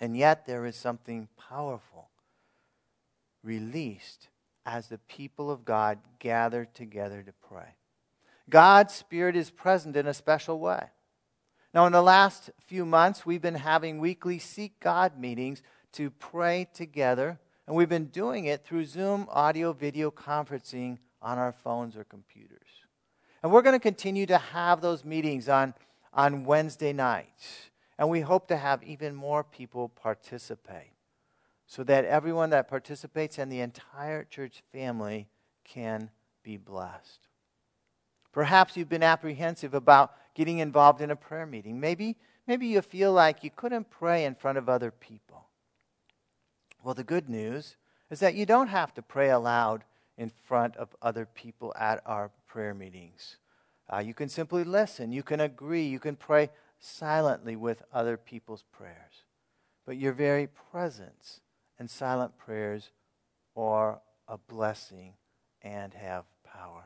And 0.00 0.16
yet, 0.16 0.46
there 0.46 0.66
is 0.66 0.76
something 0.76 1.28
powerful 1.36 2.10
released 3.42 4.28
as 4.64 4.88
the 4.88 4.98
people 4.98 5.50
of 5.50 5.64
God 5.64 5.98
gather 6.18 6.64
together 6.64 7.22
to 7.22 7.32
pray. 7.48 7.76
God's 8.48 8.94
Spirit 8.94 9.36
is 9.36 9.50
present 9.50 9.96
in 9.96 10.06
a 10.06 10.14
special 10.14 10.58
way. 10.58 10.90
Now, 11.74 11.86
in 11.86 11.92
the 11.92 12.02
last 12.02 12.50
few 12.66 12.84
months, 12.84 13.24
we've 13.24 13.40
been 13.40 13.54
having 13.54 13.98
weekly 13.98 14.38
Seek 14.38 14.78
God 14.78 15.18
meetings 15.18 15.62
to 15.92 16.10
pray 16.10 16.68
together, 16.74 17.38
and 17.66 17.74
we've 17.74 17.88
been 17.88 18.06
doing 18.06 18.44
it 18.44 18.64
through 18.64 18.84
Zoom 18.84 19.26
audio 19.30 19.72
video 19.72 20.10
conferencing 20.10 20.98
on 21.22 21.38
our 21.38 21.52
phones 21.52 21.96
or 21.96 22.04
computers. 22.04 22.58
And 23.42 23.50
we're 23.50 23.62
going 23.62 23.76
to 23.76 23.82
continue 23.82 24.26
to 24.26 24.38
have 24.38 24.80
those 24.80 25.04
meetings 25.04 25.48
on, 25.48 25.74
on 26.12 26.44
Wednesday 26.44 26.92
nights, 26.92 27.70
and 27.98 28.10
we 28.10 28.20
hope 28.20 28.48
to 28.48 28.56
have 28.56 28.82
even 28.82 29.14
more 29.14 29.42
people 29.42 29.88
participate 29.88 30.92
so 31.72 31.82
that 31.82 32.04
everyone 32.04 32.50
that 32.50 32.68
participates 32.68 33.38
and 33.38 33.50
the 33.50 33.60
entire 33.60 34.24
church 34.24 34.62
family 34.74 35.26
can 35.64 36.10
be 36.42 36.58
blessed. 36.58 37.28
Perhaps 38.30 38.76
you've 38.76 38.90
been 38.90 39.02
apprehensive 39.02 39.72
about 39.72 40.12
getting 40.34 40.58
involved 40.58 41.00
in 41.00 41.10
a 41.10 41.16
prayer 41.16 41.46
meeting. 41.46 41.80
Maybe, 41.80 42.18
maybe 42.46 42.66
you 42.66 42.82
feel 42.82 43.14
like 43.14 43.42
you 43.42 43.48
couldn't 43.48 43.88
pray 43.88 44.26
in 44.26 44.34
front 44.34 44.58
of 44.58 44.68
other 44.68 44.90
people. 44.90 45.46
Well, 46.84 46.92
the 46.92 47.04
good 47.04 47.30
news 47.30 47.76
is 48.10 48.20
that 48.20 48.34
you 48.34 48.44
don't 48.44 48.68
have 48.68 48.92
to 48.92 49.00
pray 49.00 49.30
aloud 49.30 49.82
in 50.18 50.28
front 50.28 50.76
of 50.76 50.94
other 51.00 51.24
people 51.24 51.72
at 51.78 52.02
our 52.04 52.30
prayer 52.48 52.74
meetings. 52.74 53.38
Uh, 53.90 54.00
you 54.00 54.12
can 54.12 54.28
simply 54.28 54.62
listen, 54.62 55.10
you 55.10 55.22
can 55.22 55.40
agree, 55.40 55.86
you 55.86 55.98
can 55.98 56.16
pray 56.16 56.50
silently 56.78 57.56
with 57.56 57.82
other 57.94 58.18
people's 58.18 58.64
prayers. 58.72 59.24
But 59.86 59.96
your 59.96 60.12
very 60.12 60.46
presence 60.70 61.40
and 61.82 61.90
silent 61.90 62.38
prayers 62.38 62.92
are 63.56 64.00
a 64.28 64.38
blessing 64.38 65.14
and 65.62 65.92
have 65.94 66.22
power. 66.44 66.84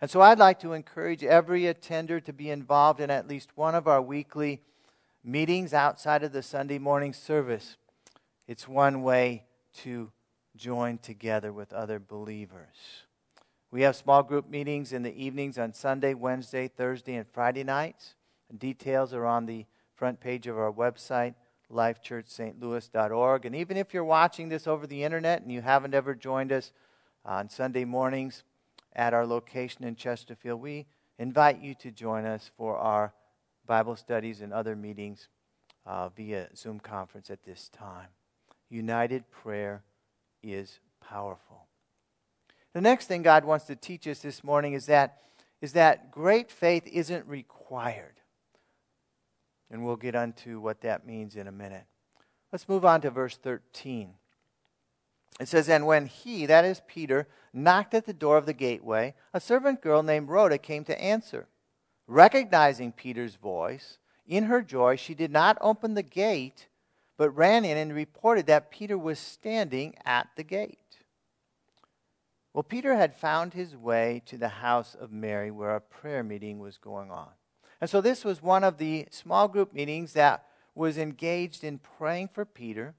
And 0.00 0.10
so 0.10 0.20
I'd 0.22 0.40
like 0.40 0.58
to 0.62 0.72
encourage 0.72 1.22
every 1.22 1.68
attender 1.68 2.18
to 2.18 2.32
be 2.32 2.50
involved 2.50 2.98
in 2.98 3.12
at 3.12 3.28
least 3.28 3.50
one 3.54 3.76
of 3.76 3.86
our 3.86 4.02
weekly 4.02 4.60
meetings 5.22 5.72
outside 5.72 6.24
of 6.24 6.32
the 6.32 6.42
Sunday 6.42 6.80
morning 6.80 7.12
service. 7.12 7.76
It's 8.48 8.66
one 8.66 9.04
way 9.04 9.44
to 9.82 10.10
join 10.56 10.98
together 10.98 11.52
with 11.52 11.72
other 11.72 12.00
believers. 12.00 13.04
We 13.70 13.82
have 13.82 13.94
small 13.94 14.24
group 14.24 14.50
meetings 14.50 14.92
in 14.92 15.04
the 15.04 15.14
evenings 15.14 15.58
on 15.58 15.72
Sunday, 15.74 16.14
Wednesday, 16.14 16.66
Thursday, 16.66 17.14
and 17.14 17.28
Friday 17.28 17.62
nights. 17.62 18.16
Details 18.58 19.14
are 19.14 19.26
on 19.26 19.46
the 19.46 19.66
front 19.94 20.18
page 20.18 20.48
of 20.48 20.58
our 20.58 20.72
website, 20.72 21.34
lifechurchstlouis.org. 21.74 23.44
And 23.44 23.54
even 23.54 23.76
if 23.76 23.92
you're 23.92 24.04
watching 24.04 24.48
this 24.48 24.66
over 24.66 24.86
the 24.86 25.02
internet 25.02 25.42
and 25.42 25.52
you 25.52 25.60
haven't 25.60 25.94
ever 25.94 26.14
joined 26.14 26.52
us 26.52 26.72
on 27.24 27.48
Sunday 27.48 27.84
mornings, 27.84 28.44
at 28.94 29.14
our 29.14 29.26
location 29.26 29.84
in 29.84 29.96
Chesterfield, 29.96 30.60
we 30.60 30.86
invite 31.18 31.60
you 31.60 31.74
to 31.74 31.90
join 31.90 32.24
us 32.24 32.50
for 32.56 32.76
our 32.76 33.12
Bible 33.66 33.96
studies 33.96 34.40
and 34.40 34.52
other 34.52 34.76
meetings 34.76 35.28
uh, 35.86 36.08
via 36.10 36.48
Zoom 36.56 36.80
conference 36.80 37.30
at 37.30 37.42
this 37.42 37.68
time. 37.68 38.08
United 38.70 39.30
prayer 39.30 39.82
is 40.42 40.78
powerful. 41.00 41.66
The 42.72 42.80
next 42.80 43.06
thing 43.06 43.22
God 43.22 43.44
wants 43.44 43.66
to 43.66 43.76
teach 43.76 44.06
us 44.06 44.18
this 44.20 44.42
morning 44.42 44.72
is 44.72 44.86
that, 44.86 45.18
is 45.60 45.72
that 45.72 46.10
great 46.10 46.50
faith 46.50 46.86
isn't 46.86 47.26
required. 47.26 48.20
And 49.74 49.84
we'll 49.84 49.96
get 49.96 50.14
onto 50.14 50.60
what 50.60 50.82
that 50.82 51.04
means 51.04 51.34
in 51.34 51.48
a 51.48 51.52
minute. 51.52 51.82
Let's 52.52 52.68
move 52.68 52.84
on 52.84 53.00
to 53.00 53.10
verse 53.10 53.36
13. 53.36 54.14
It 55.40 55.48
says, 55.48 55.68
And 55.68 55.84
when 55.84 56.06
he, 56.06 56.46
that 56.46 56.64
is 56.64 56.80
Peter, 56.86 57.26
knocked 57.52 57.92
at 57.92 58.06
the 58.06 58.12
door 58.12 58.36
of 58.36 58.46
the 58.46 58.52
gateway, 58.52 59.14
a 59.32 59.40
servant 59.40 59.82
girl 59.82 60.04
named 60.04 60.28
Rhoda 60.28 60.58
came 60.58 60.84
to 60.84 61.02
answer. 61.02 61.48
Recognizing 62.06 62.92
Peter's 62.92 63.34
voice, 63.34 63.98
in 64.28 64.44
her 64.44 64.62
joy, 64.62 64.94
she 64.94 65.12
did 65.12 65.32
not 65.32 65.58
open 65.60 65.94
the 65.94 66.04
gate, 66.04 66.68
but 67.16 67.30
ran 67.30 67.64
in 67.64 67.76
and 67.76 67.92
reported 67.92 68.46
that 68.46 68.70
Peter 68.70 68.96
was 68.96 69.18
standing 69.18 69.96
at 70.04 70.28
the 70.36 70.44
gate. 70.44 70.78
Well, 72.52 72.62
Peter 72.62 72.94
had 72.94 73.16
found 73.16 73.54
his 73.54 73.74
way 73.74 74.22
to 74.26 74.38
the 74.38 74.50
house 74.50 74.94
of 74.94 75.10
Mary 75.10 75.50
where 75.50 75.74
a 75.74 75.80
prayer 75.80 76.22
meeting 76.22 76.60
was 76.60 76.78
going 76.78 77.10
on. 77.10 77.30
And 77.84 77.90
so 77.90 78.00
this 78.00 78.24
was 78.24 78.42
one 78.42 78.64
of 78.64 78.78
the 78.78 79.06
small 79.10 79.46
group 79.46 79.74
meetings 79.74 80.14
that 80.14 80.46
was 80.74 80.96
engaged 80.96 81.62
in 81.62 81.76
praying 81.76 82.30
for 82.32 82.46
Peter 82.46 82.94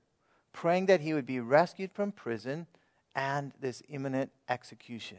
praying 0.54 0.86
that 0.86 1.02
he 1.02 1.12
would 1.12 1.26
be 1.26 1.40
rescued 1.40 1.92
from 1.92 2.12
prison 2.12 2.68
and 3.16 3.52
this 3.60 3.82
imminent 3.90 4.30
execution. 4.48 5.18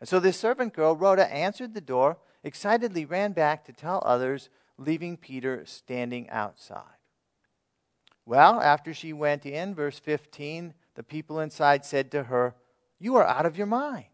And 0.00 0.06
so 0.06 0.20
this 0.20 0.38
servant 0.38 0.74
girl, 0.74 0.94
Rhoda, 0.96 1.32
answered 1.32 1.72
the 1.72 1.80
door, 1.80 2.18
excitedly 2.42 3.06
ran 3.06 3.32
back 3.32 3.64
to 3.64 3.72
tell 3.72 4.02
others, 4.04 4.50
leaving 4.76 5.16
Peter 5.16 5.62
standing 5.64 6.28
outside. 6.28 7.00
Well, 8.26 8.60
after 8.60 8.92
she 8.92 9.14
went 9.14 9.46
in, 9.46 9.74
verse 9.74 9.98
15, 9.98 10.74
the 10.94 11.02
people 11.02 11.40
inside 11.40 11.86
said 11.86 12.10
to 12.10 12.24
her, 12.24 12.54
You 13.00 13.16
are 13.16 13.26
out 13.26 13.46
of 13.46 13.56
your 13.56 13.66
mind. 13.66 14.04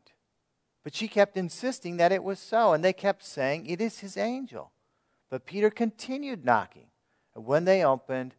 But 0.83 0.95
she 0.95 1.09
kept 1.09 1.37
insisting 1.37 1.99
that 1.99 2.13
it 2.13 2.25
was 2.25 2.39
so, 2.39 2.73
and 2.73 2.83
they 2.83 2.93
kept 2.93 3.25
saying, 3.25 3.67
It 3.67 3.81
is 3.81 3.99
his 3.99 4.17
angel. 4.17 4.73
But 5.29 5.47
Peter 5.47 5.71
continued 5.71 6.45
knocking. 6.45 6.87
And 7.35 7.45
when 7.45 7.65
they 7.65 7.85
opened, 7.85 8.35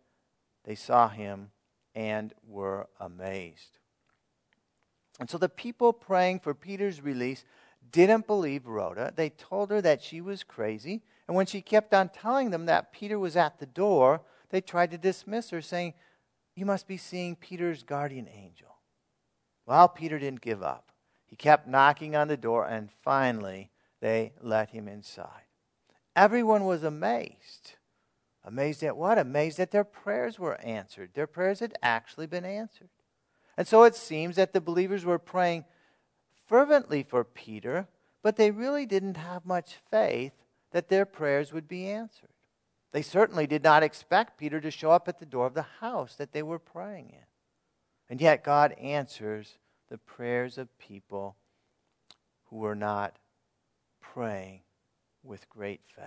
they 0.65 0.75
saw 0.75 1.07
him 1.07 1.51
and 1.95 2.33
were 2.45 2.87
amazed. 2.99 3.77
And 5.19 5.29
so 5.29 5.37
the 5.37 5.49
people 5.49 5.93
praying 5.93 6.39
for 6.39 6.53
Peter's 6.53 7.01
release 7.01 7.43
didn't 7.91 8.27
believe 8.27 8.67
Rhoda. 8.67 9.13
They 9.15 9.29
told 9.29 9.69
her 9.69 9.81
that 9.81 10.01
she 10.01 10.21
was 10.21 10.43
crazy. 10.43 11.01
And 11.27 11.35
when 11.35 11.45
she 11.45 11.61
kept 11.61 11.93
on 11.93 12.09
telling 12.09 12.49
them 12.49 12.65
that 12.65 12.91
Peter 12.91 13.19
was 13.19 13.35
at 13.35 13.59
the 13.59 13.65
door, 13.65 14.21
they 14.49 14.61
tried 14.61 14.91
to 14.91 14.97
dismiss 14.97 15.49
her, 15.51 15.61
saying, 15.61 15.93
You 16.55 16.65
must 16.65 16.87
be 16.87 16.97
seeing 16.97 17.35
Peter's 17.35 17.83
guardian 17.83 18.27
angel. 18.27 18.75
Well, 19.65 19.87
Peter 19.87 20.19
didn't 20.19 20.41
give 20.41 20.63
up. 20.63 20.90
He 21.31 21.37
kept 21.37 21.65
knocking 21.65 22.13
on 22.13 22.27
the 22.27 22.37
door, 22.37 22.67
and 22.67 22.91
finally 23.03 23.71
they 24.01 24.33
let 24.41 24.71
him 24.71 24.89
inside. 24.89 25.47
Everyone 26.13 26.65
was 26.65 26.83
amazed. 26.83 27.75
Amazed 28.43 28.83
at 28.83 28.97
what? 28.97 29.17
Amazed 29.17 29.57
that 29.57 29.71
their 29.71 29.85
prayers 29.85 30.37
were 30.37 30.59
answered. 30.59 31.11
Their 31.13 31.27
prayers 31.27 31.61
had 31.61 31.73
actually 31.81 32.27
been 32.27 32.43
answered. 32.43 32.89
And 33.55 33.65
so 33.65 33.83
it 33.83 33.95
seems 33.95 34.35
that 34.35 34.51
the 34.51 34.59
believers 34.59 35.05
were 35.05 35.19
praying 35.19 35.63
fervently 36.47 37.01
for 37.01 37.23
Peter, 37.23 37.87
but 38.21 38.35
they 38.35 38.51
really 38.51 38.85
didn't 38.85 39.15
have 39.15 39.45
much 39.45 39.75
faith 39.89 40.33
that 40.71 40.89
their 40.89 41.05
prayers 41.05 41.53
would 41.53 41.67
be 41.67 41.87
answered. 41.87 42.29
They 42.91 43.01
certainly 43.01 43.47
did 43.47 43.63
not 43.63 43.83
expect 43.83 44.37
Peter 44.37 44.59
to 44.59 44.69
show 44.69 44.91
up 44.91 45.07
at 45.07 45.19
the 45.19 45.25
door 45.25 45.45
of 45.47 45.53
the 45.53 45.65
house 45.79 46.15
that 46.15 46.33
they 46.33 46.43
were 46.43 46.59
praying 46.59 47.11
in. 47.11 47.25
And 48.09 48.19
yet, 48.19 48.43
God 48.43 48.73
answers 48.73 49.57
the 49.91 49.97
prayers 49.97 50.57
of 50.57 50.79
people 50.79 51.35
who 52.45 52.55
were 52.55 52.75
not 52.75 53.17
praying 53.99 54.61
with 55.21 55.49
great 55.49 55.81
faith. 55.85 56.05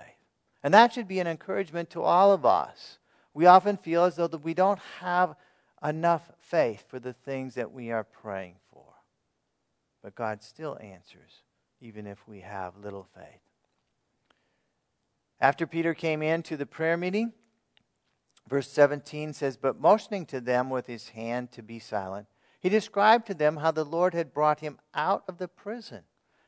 And 0.63 0.73
that 0.73 0.95
should 0.95 1.07
be 1.07 1.21
an 1.21 1.27
encouragement 1.27 1.91
to 1.91 2.03
all 2.03 2.33
of 2.33 2.47
us. 2.47 2.99
We 3.35 3.45
often 3.45 3.77
feel 3.77 4.05
as 4.05 4.17
though 4.17 4.27
that 4.27 4.43
we 4.43 4.55
don't 4.55 4.81
have 5.01 5.37
enough 5.85 6.31
faith 6.41 6.85
for 6.89 6.99
the 6.99 7.13
things 7.13 7.55
that 7.57 7.73
we 7.73 7.91
are 7.91 8.05
praying 8.05 8.57
for. 8.73 8.87
But 10.03 10.15
God 10.15 10.43
still 10.43 10.79
answers, 10.81 11.43
even 11.83 12.07
if 12.07 12.27
we 12.27 12.41
have 12.41 12.79
little 12.83 13.07
faith. 13.15 13.43
After 15.41 15.67
Peter 15.67 15.93
came 15.93 16.23
into 16.23 16.57
the 16.57 16.65
prayer 16.65 16.97
meeting, 16.97 17.35
Verse 18.49 18.71
17 18.71 19.33
says, 19.33 19.57
But 19.57 19.81
motioning 19.81 20.27
to 20.27 20.41
them 20.41 20.69
with 20.69 20.87
his 20.87 21.11
hand 21.11 21.51
to 21.53 21.63
be 21.63 21.79
silent, 21.79 22.27
he 22.65 22.71
described 22.71 23.27
to 23.27 23.35
them 23.35 23.59
how 23.59 23.73
the 23.73 23.85
Lord 23.85 24.15
had 24.15 24.33
brought 24.33 24.61
him 24.61 24.79
out 24.95 25.25
of 25.29 25.37
the 25.37 25.49
prison. 25.49 26.01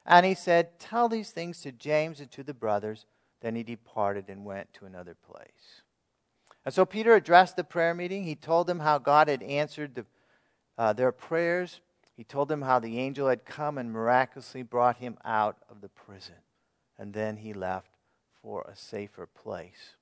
And 0.06 0.24
he 0.24 0.32
said, 0.32 0.80
Tell 0.80 1.10
these 1.10 1.30
things 1.30 1.60
to 1.60 1.72
James 1.72 2.20
and 2.20 2.30
to 2.30 2.42
the 2.42 2.54
brothers. 2.54 3.04
Then 3.42 3.54
he 3.54 3.62
departed 3.62 4.30
and 4.30 4.42
went 4.42 4.72
to 4.72 4.86
another 4.86 5.14
place. 5.14 5.82
And 6.64 6.72
so 6.72 6.86
Peter 6.86 7.14
addressed 7.14 7.56
the 7.56 7.64
prayer 7.64 7.92
meeting. 7.92 8.24
He 8.24 8.34
told 8.34 8.66
them 8.66 8.80
how 8.80 8.96
God 8.96 9.28
had 9.28 9.42
answered 9.42 9.94
the, 9.94 10.06
uh, 10.78 10.94
their 10.94 11.12
prayers. 11.12 11.82
He 12.16 12.24
told 12.24 12.48
them 12.48 12.62
how 12.62 12.78
the 12.78 12.98
angel 12.98 13.28
had 13.28 13.44
come 13.44 13.76
and 13.76 13.92
miraculously 13.92 14.62
brought 14.62 14.96
him 14.96 15.18
out 15.22 15.58
of 15.68 15.82
the 15.82 15.90
prison. 15.90 16.36
And 16.98 17.12
then 17.12 17.36
he 17.36 17.52
left 17.52 17.90
for 18.40 18.62
a 18.62 18.74
safer 18.74 19.26
place. 19.26 19.96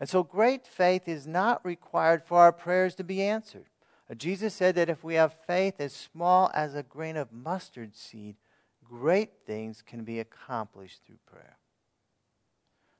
And 0.00 0.08
so, 0.08 0.22
great 0.22 0.66
faith 0.66 1.06
is 1.06 1.26
not 1.26 1.62
required 1.66 2.24
for 2.24 2.38
our 2.38 2.50
prayers 2.50 2.94
to 2.94 3.04
be 3.04 3.22
answered. 3.22 3.66
Jesus 4.12 4.52
said 4.52 4.74
that 4.74 4.90
if 4.90 5.02
we 5.02 5.14
have 5.14 5.34
faith 5.46 5.76
as 5.78 5.94
small 5.94 6.50
as 6.52 6.74
a 6.74 6.82
grain 6.82 7.16
of 7.16 7.32
mustard 7.32 7.96
seed, 7.96 8.36
great 8.84 9.30
things 9.46 9.82
can 9.82 10.04
be 10.04 10.20
accomplished 10.20 11.00
through 11.06 11.18
prayer. 11.26 11.56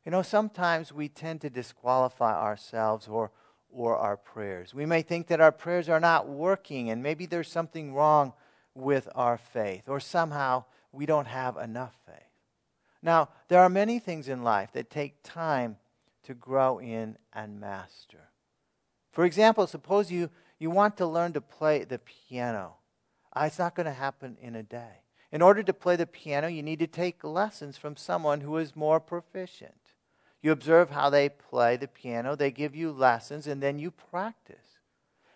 You 0.04 0.10
know, 0.10 0.22
sometimes 0.22 0.92
we 0.92 1.08
tend 1.08 1.42
to 1.42 1.50
disqualify 1.50 2.34
ourselves 2.34 3.06
or, 3.06 3.30
or 3.70 3.96
our 3.96 4.16
prayers. 4.16 4.74
We 4.74 4.86
may 4.86 5.02
think 5.02 5.26
that 5.28 5.40
our 5.40 5.52
prayers 5.52 5.88
are 5.88 6.00
not 6.00 6.28
working 6.28 6.90
and 6.90 7.02
maybe 7.02 7.26
there's 7.26 7.50
something 7.50 7.94
wrong 7.94 8.32
with 8.74 9.08
our 9.14 9.36
faith 9.36 9.88
or 9.88 10.00
somehow 10.00 10.64
we 10.90 11.06
don't 11.06 11.26
have 11.26 11.56
enough 11.56 11.94
faith. 12.06 12.16
Now, 13.02 13.28
there 13.48 13.60
are 13.60 13.68
many 13.68 13.98
things 13.98 14.28
in 14.28 14.42
life 14.42 14.72
that 14.72 14.88
take 14.88 15.22
time 15.22 15.76
to 16.24 16.34
grow 16.34 16.78
in 16.78 17.18
and 17.32 17.60
master. 17.60 18.30
For 19.12 19.24
example, 19.24 19.66
suppose 19.66 20.10
you, 20.10 20.30
you 20.64 20.70
want 20.70 20.96
to 20.96 21.06
learn 21.06 21.34
to 21.34 21.42
play 21.42 21.84
the 21.84 21.98
piano. 21.98 22.76
Uh, 23.36 23.44
it's 23.46 23.58
not 23.58 23.74
going 23.74 23.84
to 23.84 23.92
happen 23.92 24.38
in 24.40 24.56
a 24.56 24.62
day. 24.62 25.02
In 25.30 25.42
order 25.42 25.62
to 25.62 25.74
play 25.74 25.94
the 25.94 26.06
piano, 26.06 26.48
you 26.48 26.62
need 26.62 26.78
to 26.78 26.86
take 26.86 27.22
lessons 27.22 27.76
from 27.76 27.98
someone 27.98 28.40
who 28.40 28.56
is 28.56 28.74
more 28.74 28.98
proficient. 28.98 29.92
You 30.40 30.52
observe 30.52 30.88
how 30.88 31.10
they 31.10 31.28
play 31.28 31.76
the 31.76 31.86
piano, 31.86 32.34
they 32.34 32.50
give 32.50 32.74
you 32.74 32.92
lessons, 32.92 33.46
and 33.46 33.62
then 33.62 33.78
you 33.78 33.90
practice. 33.90 34.78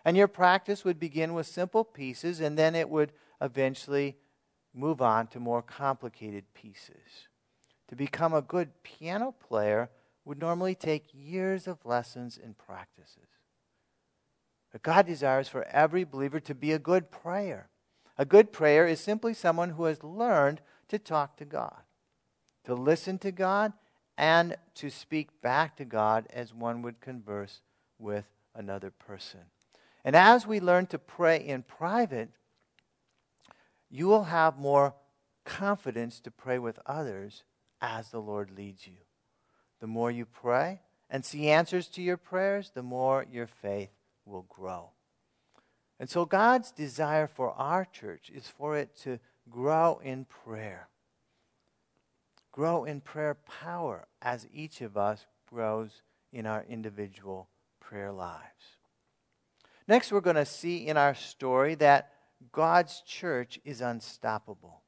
And 0.03 0.17
your 0.17 0.27
practice 0.27 0.83
would 0.83 0.99
begin 0.99 1.35
with 1.35 1.45
simple 1.45 1.83
pieces, 1.83 2.39
and 2.39 2.57
then 2.57 2.73
it 2.73 2.89
would 2.89 3.11
eventually 3.39 4.17
move 4.73 4.99
on 4.99 5.27
to 5.27 5.39
more 5.39 5.61
complicated 5.61 6.45
pieces. 6.55 7.27
To 7.89 7.95
become 7.95 8.33
a 8.33 8.41
good 8.41 8.81
piano 8.81 9.35
player 9.47 9.91
would 10.25 10.39
normally 10.39 10.73
take 10.73 11.13
years 11.13 11.67
of 11.67 11.85
lessons 11.85 12.39
and 12.43 12.57
practices. 12.57 13.38
But 14.71 14.83
God 14.83 15.05
desires 15.05 15.47
for 15.47 15.63
every 15.67 16.03
believer 16.03 16.39
to 16.41 16.55
be 16.55 16.71
a 16.71 16.79
good 16.79 17.11
prayer. 17.11 17.69
A 18.17 18.25
good 18.25 18.51
prayer 18.51 18.85
is 18.87 18.99
simply 18.99 19.33
someone 19.33 19.71
who 19.71 19.85
has 19.85 20.03
learned 20.03 20.61
to 20.89 20.99
talk 20.99 21.37
to 21.37 21.45
God, 21.45 21.81
to 22.65 22.75
listen 22.75 23.17
to 23.19 23.31
God, 23.31 23.73
and 24.17 24.57
to 24.75 24.89
speak 24.89 25.41
back 25.41 25.77
to 25.77 25.85
God 25.85 26.27
as 26.31 26.53
one 26.53 26.81
would 26.81 26.99
converse 26.99 27.61
with 27.97 28.25
another 28.53 28.91
person. 28.91 29.39
And 30.03 30.15
as 30.15 30.45
we 30.45 30.59
learn 30.59 30.87
to 30.87 30.99
pray 30.99 31.37
in 31.37 31.63
private, 31.63 32.29
you 33.89 34.07
will 34.07 34.25
have 34.25 34.57
more 34.57 34.93
confidence 35.45 36.19
to 36.21 36.31
pray 36.31 36.59
with 36.59 36.79
others 36.85 37.43
as 37.81 38.09
the 38.09 38.21
Lord 38.21 38.51
leads 38.51 38.85
you. 38.85 38.97
The 39.79 39.87
more 39.87 40.11
you 40.11 40.25
pray 40.25 40.81
and 41.09 41.23
see 41.25 41.49
answers 41.49 41.87
to 41.87 42.01
your 42.01 42.17
prayers, 42.17 42.71
the 42.73 42.83
more 42.83 43.25
your 43.31 43.47
faith 43.47 43.89
will 44.29 44.45
grow. 44.47 44.91
And 45.99 46.09
so, 46.09 46.25
God's 46.25 46.71
desire 46.71 47.27
for 47.27 47.51
our 47.51 47.83
church 47.83 48.31
is 48.33 48.47
for 48.47 48.77
it 48.77 48.95
to 49.03 49.19
grow 49.49 49.99
in 50.03 50.25
prayer 50.25 50.87
grow 52.51 52.83
in 52.83 53.01
prayer 53.01 53.35
power 53.35 54.05
as 54.21 54.47
each 54.53 54.81
of 54.81 54.97
us 54.97 55.25
grows 55.49 56.01
in 56.33 56.45
our 56.45 56.65
individual 56.67 57.47
prayer 57.79 58.11
lives. 58.11 58.77
Next, 59.87 60.11
we're 60.11 60.19
going 60.19 60.35
to 60.35 60.45
see 60.45 60.85
in 60.87 60.97
our 60.97 61.15
story 61.15 61.75
that 61.75 62.11
God's 62.51 63.01
church 63.01 63.59
is 63.65 63.81
unstoppable. 63.81 64.81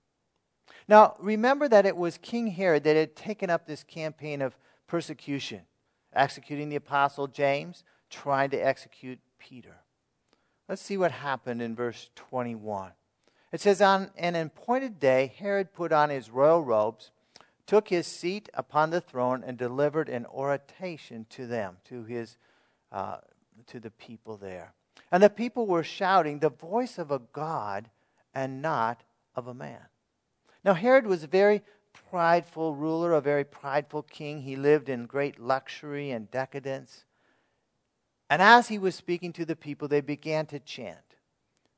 Now, 0.87 1.15
remember 1.19 1.67
that 1.69 1.85
it 1.85 1.95
was 1.95 2.17
King 2.17 2.47
Herod 2.47 2.83
that 2.83 2.95
had 2.95 3.15
taken 3.15 3.49
up 3.49 3.65
this 3.65 3.83
campaign 3.83 4.41
of 4.41 4.57
persecution, 4.87 5.61
executing 6.13 6.69
the 6.69 6.75
apostle 6.75 7.27
James, 7.27 7.83
trying 8.09 8.49
to 8.49 8.57
execute 8.57 9.19
Peter. 9.49 9.77
Let's 10.69 10.81
see 10.81 10.97
what 10.97 11.11
happened 11.11 11.61
in 11.61 11.75
verse 11.75 12.09
21. 12.15 12.91
It 13.51 13.59
says, 13.59 13.81
On 13.81 14.11
an 14.17 14.35
appointed 14.35 14.99
day, 14.99 15.33
Herod 15.37 15.73
put 15.73 15.91
on 15.91 16.09
his 16.09 16.29
royal 16.29 16.63
robes 16.63 17.11
took 17.71 17.87
his 17.87 18.05
seat 18.05 18.49
upon 18.53 18.89
the 18.89 18.99
throne 18.99 19.45
and 19.47 19.57
delivered 19.57 20.09
an 20.09 20.25
oration 20.25 21.25
to 21.29 21.47
them, 21.47 21.77
to, 21.85 22.03
his, 22.03 22.35
uh, 22.91 23.15
to 23.65 23.79
the 23.79 23.91
people 23.91 24.35
there. 24.35 24.73
And 25.09 25.23
the 25.23 25.29
people 25.29 25.65
were 25.65 25.81
shouting, 25.81 26.39
The 26.39 26.49
voice 26.49 26.97
of 26.97 27.11
a 27.11 27.19
God 27.19 27.89
and 28.33 28.61
not 28.61 29.03
of 29.37 29.47
a 29.47 29.53
man. 29.53 29.85
Now, 30.65 30.73
Herod 30.73 31.07
was 31.07 31.23
a 31.23 31.27
very 31.27 31.61
prideful 31.93 32.75
ruler, 32.75 33.13
a 33.13 33.21
very 33.21 33.45
prideful 33.45 34.03
king. 34.03 34.41
He 34.41 34.57
lived 34.57 34.89
in 34.89 35.05
great 35.05 35.39
luxury 35.39 36.11
and 36.11 36.29
decadence. 36.29 37.05
And 38.31 38.41
as 38.41 38.69
he 38.69 38.79
was 38.79 38.95
speaking 38.95 39.33
to 39.33 39.43
the 39.43 39.57
people, 39.57 39.89
they 39.89 39.99
began 39.99 40.45
to 40.47 40.59
chant 40.59 41.17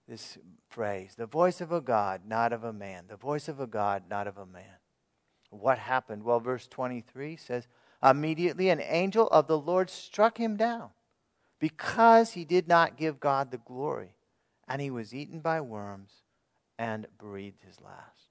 this 0.08 0.38
phrase 0.70 1.16
the 1.18 1.26
voice 1.26 1.62
of 1.62 1.72
a 1.72 1.82
God, 1.82 2.22
not 2.28 2.54
of 2.54 2.64
a 2.64 2.72
man. 2.72 3.06
The 3.10 3.18
voice 3.18 3.48
of 3.48 3.60
a 3.60 3.66
God, 3.66 4.04
not 4.08 4.28
of 4.28 4.38
a 4.38 4.46
man. 4.46 4.78
What 5.50 5.80
happened? 5.80 6.22
Well, 6.22 6.40
verse 6.40 6.68
23 6.68 7.38
says, 7.38 7.68
Immediately 8.04 8.70
an 8.70 8.82
angel 8.82 9.28
of 9.30 9.48
the 9.48 9.58
Lord 9.58 9.90
struck 9.90 10.38
him 10.38 10.56
down 10.56 10.92
because 11.60 12.34
he 12.34 12.46
did 12.46 12.68
not 12.68 12.98
give 12.98 13.20
God 13.20 13.50
the 13.50 13.58
glory, 13.58 14.14
and 14.68 14.80
he 14.80 14.92
was 14.92 15.12
eaten 15.12 15.40
by 15.40 15.60
worms 15.60 16.12
and 16.78 17.08
breathed 17.18 17.64
his 17.66 17.82
last. 17.82 18.30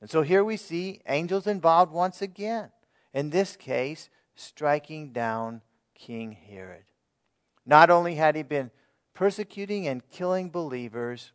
And 0.00 0.10
so 0.10 0.22
here 0.22 0.42
we 0.42 0.56
see 0.56 1.00
angels 1.06 1.46
involved 1.46 1.92
once 1.92 2.22
again. 2.22 2.70
In 3.14 3.30
this 3.30 3.54
case, 3.54 4.10
striking 4.34 5.12
down 5.12 5.62
King 5.94 6.32
Herod. 6.32 6.89
Not 7.66 7.90
only 7.90 8.14
had 8.14 8.36
he 8.36 8.42
been 8.42 8.70
persecuting 9.14 9.86
and 9.86 10.08
killing 10.10 10.50
believers, 10.50 11.32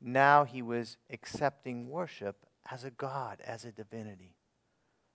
now 0.00 0.44
he 0.44 0.62
was 0.62 0.96
accepting 1.10 1.88
worship 1.88 2.46
as 2.70 2.84
a 2.84 2.90
god, 2.90 3.40
as 3.44 3.64
a 3.64 3.72
divinity. 3.72 4.34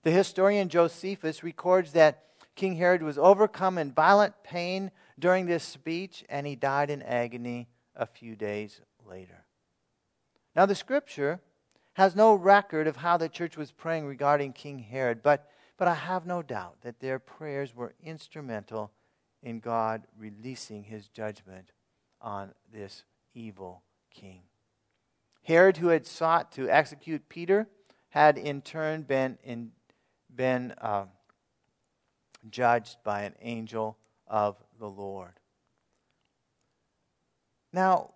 The 0.04 0.12
historian 0.12 0.70
Josephus 0.70 1.44
records 1.44 1.94
that 1.94 2.24
King 2.56 2.76
Herod 2.76 3.02
was 3.02 3.18
overcome 3.18 3.78
in 3.78 3.92
violent 3.92 4.44
pain 4.44 4.92
during 5.18 5.46
this 5.46 5.64
speech, 5.64 6.24
and 6.30 6.46
he 6.46 6.56
died 6.56 6.90
in 6.90 7.02
agony 7.02 7.68
a 7.96 8.06
few 8.06 8.36
days 8.36 8.82
later. 9.06 9.46
Now, 10.56 10.66
the 10.66 10.76
scripture 10.76 11.40
has 11.94 12.16
no 12.16 12.34
record 12.34 12.88
of 12.88 12.98
how 12.98 13.18
the 13.18 13.30
church 13.30 13.58
was 13.58 13.72
praying 13.72 14.06
regarding 14.06 14.54
King 14.54 14.80
Herod, 14.80 15.24
but, 15.24 15.50
but 15.78 15.88
I 15.88 15.94
have 15.94 16.26
no 16.26 16.42
doubt 16.42 16.82
that 16.82 17.00
their 17.00 17.20
prayers 17.20 17.76
were 17.76 17.94
instrumental 18.04 18.92
in 19.44 19.60
God 19.60 20.08
releasing 20.18 20.84
his 20.84 21.08
judgment 21.10 21.72
on 22.22 22.54
this 22.72 23.04
evil 23.36 23.84
king. 24.10 24.44
Herod, 25.44 25.78
who 25.78 25.90
had 25.90 26.08
sought 26.08 26.54
to 26.54 26.70
execute 26.70 27.28
Peter, 27.28 27.68
had 28.10 28.38
in 28.38 28.62
turn 28.62 29.04
been 29.04 29.38
in 29.44 29.72
been 30.34 30.74
uh, 30.80 31.06
judged 32.50 32.98
by 33.04 33.24
an 33.24 33.36
angel 33.42 33.98
of 34.28 34.56
the 34.80 34.90
Lord. 34.90 35.34
Now, 37.72 38.12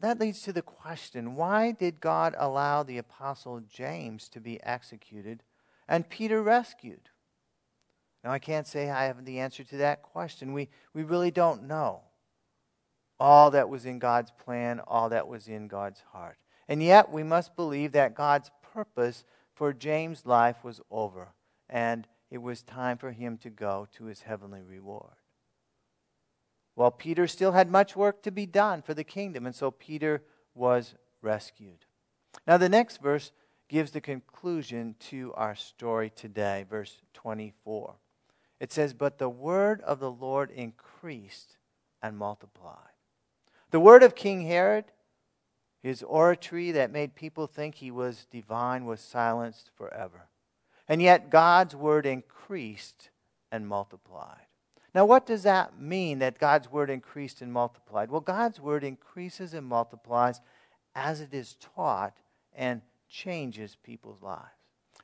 that 0.00 0.18
leads 0.18 0.42
to 0.42 0.52
the 0.52 0.62
question 0.62 1.36
why 1.36 1.72
did 1.72 2.00
God 2.00 2.34
allow 2.36 2.82
the 2.82 2.98
apostle 2.98 3.60
James 3.60 4.28
to 4.30 4.40
be 4.40 4.62
executed 4.62 5.42
and 5.88 6.08
Peter 6.08 6.42
rescued? 6.42 7.10
Now, 8.24 8.30
I 8.30 8.38
can't 8.38 8.66
say 8.66 8.88
I 8.88 9.04
have 9.04 9.26
the 9.26 9.38
answer 9.38 9.62
to 9.64 9.76
that 9.76 10.02
question. 10.02 10.54
We, 10.54 10.70
we 10.94 11.02
really 11.02 11.30
don't 11.30 11.64
know 11.68 12.00
all 13.20 13.50
that 13.50 13.68
was 13.68 13.84
in 13.84 13.98
God's 13.98 14.32
plan, 14.32 14.80
all 14.80 15.10
that 15.10 15.28
was 15.28 15.46
in 15.46 15.68
God's 15.68 16.02
heart. 16.12 16.38
And 16.66 16.82
yet, 16.82 17.12
we 17.12 17.22
must 17.22 17.54
believe 17.54 17.92
that 17.92 18.14
God's 18.14 18.50
purpose 18.72 19.24
for 19.52 19.74
James' 19.74 20.24
life 20.24 20.64
was 20.64 20.80
over 20.90 21.28
and 21.68 22.08
it 22.30 22.38
was 22.38 22.62
time 22.62 22.96
for 22.96 23.12
him 23.12 23.36
to 23.38 23.50
go 23.50 23.86
to 23.96 24.04
his 24.04 24.22
heavenly 24.22 24.62
reward. 24.62 25.14
Well, 26.74 26.90
Peter 26.90 27.28
still 27.28 27.52
had 27.52 27.70
much 27.70 27.94
work 27.94 28.22
to 28.22 28.32
be 28.32 28.46
done 28.46 28.82
for 28.82 28.94
the 28.94 29.04
kingdom, 29.04 29.46
and 29.46 29.54
so 29.54 29.70
Peter 29.70 30.24
was 30.54 30.94
rescued. 31.22 31.84
Now, 32.46 32.56
the 32.56 32.68
next 32.68 33.00
verse 33.00 33.30
gives 33.68 33.92
the 33.92 34.00
conclusion 34.00 34.96
to 35.10 35.32
our 35.34 35.54
story 35.54 36.10
today, 36.10 36.66
verse 36.68 37.00
24. 37.12 37.94
It 38.64 38.72
says, 38.72 38.94
But 38.94 39.18
the 39.18 39.28
word 39.28 39.82
of 39.82 40.00
the 40.00 40.10
Lord 40.10 40.50
increased 40.50 41.58
and 42.00 42.16
multiplied. 42.16 42.96
The 43.72 43.78
word 43.78 44.02
of 44.02 44.14
King 44.14 44.46
Herod, 44.46 44.86
his 45.82 46.02
oratory 46.02 46.70
that 46.70 46.90
made 46.90 47.14
people 47.14 47.46
think 47.46 47.74
he 47.74 47.90
was 47.90 48.26
divine, 48.30 48.86
was 48.86 49.00
silenced 49.00 49.68
forever. 49.76 50.28
And 50.88 51.02
yet 51.02 51.28
God's 51.28 51.76
word 51.76 52.06
increased 52.06 53.10
and 53.52 53.68
multiplied. 53.68 54.46
Now, 54.94 55.04
what 55.04 55.26
does 55.26 55.42
that 55.42 55.78
mean 55.78 56.20
that 56.20 56.38
God's 56.38 56.72
word 56.72 56.88
increased 56.88 57.42
and 57.42 57.52
multiplied? 57.52 58.10
Well, 58.10 58.22
God's 58.22 58.60
word 58.60 58.82
increases 58.82 59.52
and 59.52 59.66
multiplies 59.66 60.40
as 60.94 61.20
it 61.20 61.34
is 61.34 61.58
taught 61.76 62.16
and 62.56 62.80
changes 63.10 63.76
people's 63.82 64.22
lives. 64.22 64.48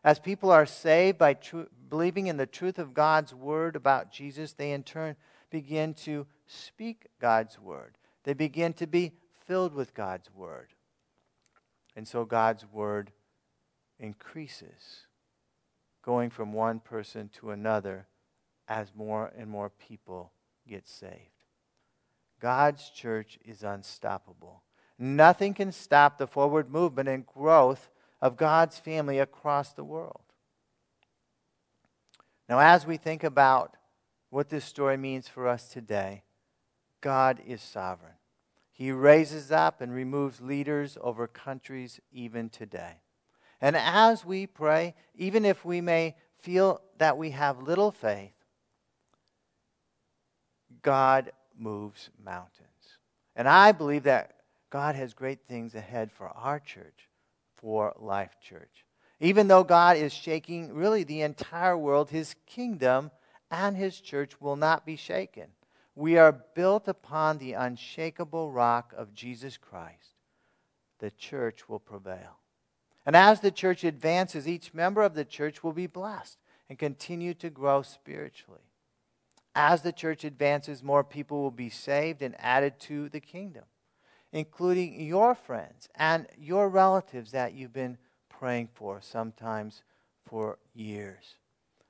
As 0.02 0.18
people 0.18 0.50
are 0.50 0.64
saved 0.64 1.18
by 1.18 1.34
tr- 1.34 1.64
believing 1.90 2.28
in 2.28 2.36
the 2.36 2.46
truth 2.46 2.78
of 2.78 2.94
God's 2.94 3.34
word 3.34 3.76
about 3.76 4.12
Jesus, 4.12 4.52
they 4.52 4.72
in 4.72 4.82
turn 4.82 5.16
begin 5.50 5.92
to 5.94 6.26
speak 6.46 7.06
God's 7.20 7.58
word. 7.58 7.98
They 8.24 8.34
begin 8.34 8.72
to 8.74 8.86
be 8.86 9.12
filled 9.46 9.74
with 9.74 9.94
God's 9.94 10.32
word. 10.34 10.68
And 11.96 12.06
so 12.06 12.24
God's 12.24 12.64
word 12.64 13.10
increases, 13.98 15.06
going 16.02 16.30
from 16.30 16.52
one 16.52 16.80
person 16.80 17.28
to 17.40 17.50
another 17.50 18.06
as 18.68 18.92
more 18.94 19.32
and 19.36 19.50
more 19.50 19.68
people 19.70 20.32
get 20.68 20.88
saved. 20.88 21.44
God's 22.40 22.88
church 22.88 23.38
is 23.44 23.62
unstoppable. 23.62 24.62
Nothing 24.98 25.54
can 25.54 25.72
stop 25.72 26.16
the 26.16 26.26
forward 26.26 26.70
movement 26.70 27.08
and 27.08 27.26
growth 27.26 27.90
of 28.22 28.36
God's 28.36 28.78
family 28.78 29.18
across 29.18 29.72
the 29.72 29.84
world. 29.84 30.29
Now, 32.50 32.58
as 32.58 32.84
we 32.84 32.96
think 32.96 33.22
about 33.22 33.76
what 34.28 34.48
this 34.48 34.64
story 34.64 34.96
means 34.96 35.28
for 35.28 35.46
us 35.46 35.68
today, 35.68 36.24
God 37.00 37.40
is 37.46 37.62
sovereign. 37.62 38.14
He 38.72 38.90
raises 38.90 39.52
up 39.52 39.80
and 39.80 39.94
removes 39.94 40.40
leaders 40.40 40.98
over 41.00 41.28
countries 41.28 42.00
even 42.10 42.48
today. 42.48 43.02
And 43.60 43.76
as 43.76 44.24
we 44.24 44.48
pray, 44.48 44.96
even 45.14 45.44
if 45.44 45.64
we 45.64 45.80
may 45.80 46.16
feel 46.40 46.80
that 46.98 47.16
we 47.16 47.30
have 47.30 47.62
little 47.62 47.92
faith, 47.92 48.34
God 50.82 51.30
moves 51.56 52.10
mountains. 52.20 52.98
And 53.36 53.46
I 53.46 53.70
believe 53.70 54.02
that 54.04 54.34
God 54.70 54.96
has 54.96 55.14
great 55.14 55.46
things 55.46 55.76
ahead 55.76 56.10
for 56.10 56.26
our 56.26 56.58
church 56.58 57.08
for 57.54 57.94
Life 57.96 58.38
Church. 58.40 58.86
Even 59.20 59.48
though 59.48 59.64
God 59.64 59.96
is 59.96 60.12
shaking 60.12 60.72
really 60.72 61.04
the 61.04 61.20
entire 61.20 61.76
world, 61.76 62.10
his 62.10 62.34
kingdom 62.46 63.10
and 63.50 63.76
his 63.76 64.00
church 64.00 64.40
will 64.40 64.56
not 64.56 64.86
be 64.86 64.96
shaken. 64.96 65.48
We 65.94 66.16
are 66.16 66.32
built 66.32 66.88
upon 66.88 67.38
the 67.38 67.52
unshakable 67.52 68.50
rock 68.50 68.94
of 68.96 69.12
Jesus 69.12 69.58
Christ. 69.58 70.14
The 71.00 71.10
church 71.10 71.68
will 71.68 71.80
prevail. 71.80 72.38
And 73.04 73.14
as 73.14 73.40
the 73.40 73.50
church 73.50 73.84
advances, 73.84 74.48
each 74.48 74.72
member 74.72 75.02
of 75.02 75.14
the 75.14 75.24
church 75.24 75.62
will 75.62 75.72
be 75.72 75.86
blessed 75.86 76.38
and 76.68 76.78
continue 76.78 77.34
to 77.34 77.50
grow 77.50 77.82
spiritually. 77.82 78.60
As 79.54 79.82
the 79.82 79.92
church 79.92 80.24
advances, 80.24 80.82
more 80.82 81.04
people 81.04 81.42
will 81.42 81.50
be 81.50 81.70
saved 81.70 82.22
and 82.22 82.34
added 82.38 82.78
to 82.80 83.08
the 83.08 83.20
kingdom 83.20 83.64
including 84.32 85.00
your 85.00 85.34
friends 85.34 85.88
and 85.94 86.26
your 86.38 86.68
relatives 86.68 87.32
that 87.32 87.52
you've 87.52 87.72
been 87.72 87.98
praying 88.40 88.70
for, 88.72 89.02
sometimes 89.02 89.82
for 90.24 90.58
years. 90.74 91.34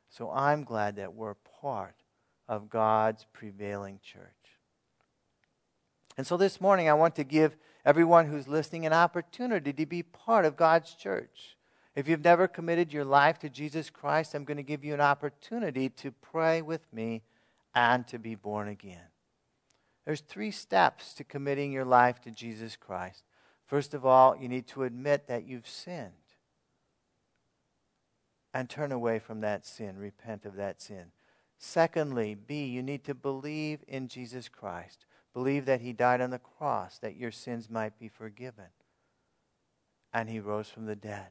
So 0.09 0.33
I'm 0.33 0.65
glad 0.65 0.97
that 0.97 1.15
we're 1.15 1.35
part 1.35 1.95
of 2.49 2.69
God's 2.69 3.25
prevailing 3.33 4.01
church. 4.03 4.25
And 6.19 6.27
so 6.27 6.37
this 6.37 6.61
morning, 6.61 6.89
I 6.89 6.95
want 6.95 7.15
to 7.15 7.25
give 7.25 7.57
everyone 7.87 8.27
who's 8.27 8.49
listening 8.49 8.85
an 8.85 8.93
opportunity 8.93 9.73
to 9.73 9.87
be 9.87 10.03
part 10.03 10.45
of 10.45 10.57
God's 10.57 10.93
church. 10.97 11.57
If 11.95 12.09
you've 12.09 12.25
never 12.25 12.49
committed 12.49 12.93
your 12.93 13.05
life 13.05 13.39
to 13.39 13.49
Jesus 13.49 13.89
Christ, 13.89 14.35
I'm 14.35 14.45
going 14.45 14.57
to 14.57 14.65
give 14.65 14.85
you 14.85 14.93
an 14.93 15.01
opportunity 15.01 15.89
to 15.89 16.11
pray 16.11 16.63
with 16.63 16.93
me 16.93 17.23
and 17.77 18.09
to 18.09 18.19
be 18.19 18.35
born 18.35 18.67
again. 18.67 19.07
There's 20.05 20.21
three 20.21 20.51
steps 20.51 21.15
to 21.15 21.23
committing 21.23 21.71
your 21.71 21.85
life 21.85 22.21
to 22.23 22.33
Jesus 22.33 22.75
Christ. 22.75 23.23
First 23.67 23.95
of 23.95 24.05
all, 24.05 24.37
you 24.37 24.49
need 24.49 24.67
to 24.69 24.83
admit 24.83 25.29
that 25.29 25.47
you've 25.47 25.69
sinned 25.69 26.20
and 28.53 28.69
turn 28.69 28.93
away 28.93 29.19
from 29.19 29.41
that 29.41 29.65
sin, 29.65 29.99
repent 29.99 30.45
of 30.45 30.57
that 30.57 30.81
sin. 30.81 31.13
Secondly, 31.59 32.35
B, 32.35 32.65
you 32.65 32.83
need 32.83 33.05
to 33.05 33.15
believe 33.15 33.81
in 33.87 34.09
Jesus 34.09 34.49
Christ. 34.49 35.05
Believe 35.33 35.67
that 35.67 35.83
he 35.83 35.93
died 35.93 36.21
on 36.21 36.31
the 36.31 36.39
cross, 36.39 36.99
that 36.99 37.17
your 37.17 37.31
sins 37.31 37.71
might 37.71 37.99
be 37.99 38.09
forgiven, 38.09 38.67
and 40.13 40.29
he 40.29 40.41
rose 40.41 40.69
from 40.69 40.87
the 40.87 40.97
dead. 40.97 41.29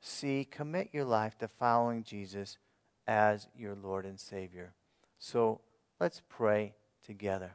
C, 0.00 0.46
commit 0.48 0.90
your 0.92 1.04
life 1.04 1.36
to 1.38 1.48
following 1.48 2.04
Jesus 2.04 2.58
as 3.06 3.48
your 3.56 3.74
Lord 3.74 4.04
and 4.04 4.20
Savior. 4.20 4.74
So 5.18 5.62
let's 5.98 6.22
pray 6.28 6.74
together. 7.04 7.52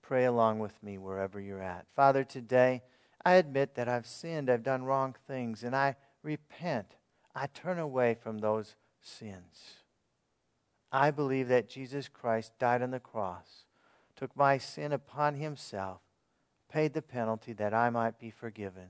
Pray 0.00 0.24
along 0.24 0.60
with 0.60 0.82
me 0.82 0.96
wherever 0.96 1.40
you're 1.40 1.62
at. 1.62 1.86
Father, 1.94 2.24
today 2.24 2.82
I 3.24 3.34
admit 3.34 3.74
that 3.74 3.88
I've 3.88 4.06
sinned, 4.06 4.48
I've 4.48 4.62
done 4.62 4.84
wrong 4.84 5.14
things, 5.26 5.62
and 5.62 5.74
I 5.76 5.96
repent. 6.22 6.94
I 7.34 7.46
turn 7.46 7.78
away 7.78 8.14
from 8.14 8.38
those 8.38 8.76
sins. 9.00 9.76
I 10.90 11.10
believe 11.10 11.48
that 11.48 11.68
Jesus 11.68 12.08
Christ 12.08 12.52
died 12.58 12.82
on 12.82 12.90
the 12.90 13.00
cross, 13.00 13.64
took 14.14 14.36
my 14.36 14.58
sin 14.58 14.92
upon 14.92 15.36
himself, 15.36 16.00
paid 16.68 16.92
the 16.92 17.02
penalty 17.02 17.52
that 17.54 17.72
I 17.72 17.88
might 17.90 18.18
be 18.18 18.30
forgiven. 18.30 18.88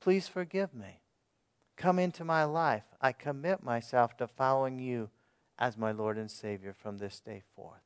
Please 0.00 0.26
forgive 0.26 0.74
me. 0.74 1.00
Come 1.76 1.98
into 1.98 2.24
my 2.24 2.44
life. 2.44 2.84
I 3.00 3.12
commit 3.12 3.62
myself 3.62 4.16
to 4.16 4.26
following 4.26 4.78
you 4.78 5.10
as 5.58 5.76
my 5.76 5.92
Lord 5.92 6.18
and 6.18 6.30
Savior 6.30 6.72
from 6.72 6.98
this 6.98 7.20
day 7.20 7.42
forth. 7.54 7.82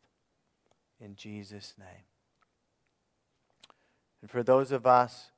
In 1.00 1.16
Jesus' 1.16 1.74
name. 1.78 2.04
And 4.22 4.30
for 4.30 4.42
those 4.42 4.70
of 4.70 4.86
us 4.86 5.30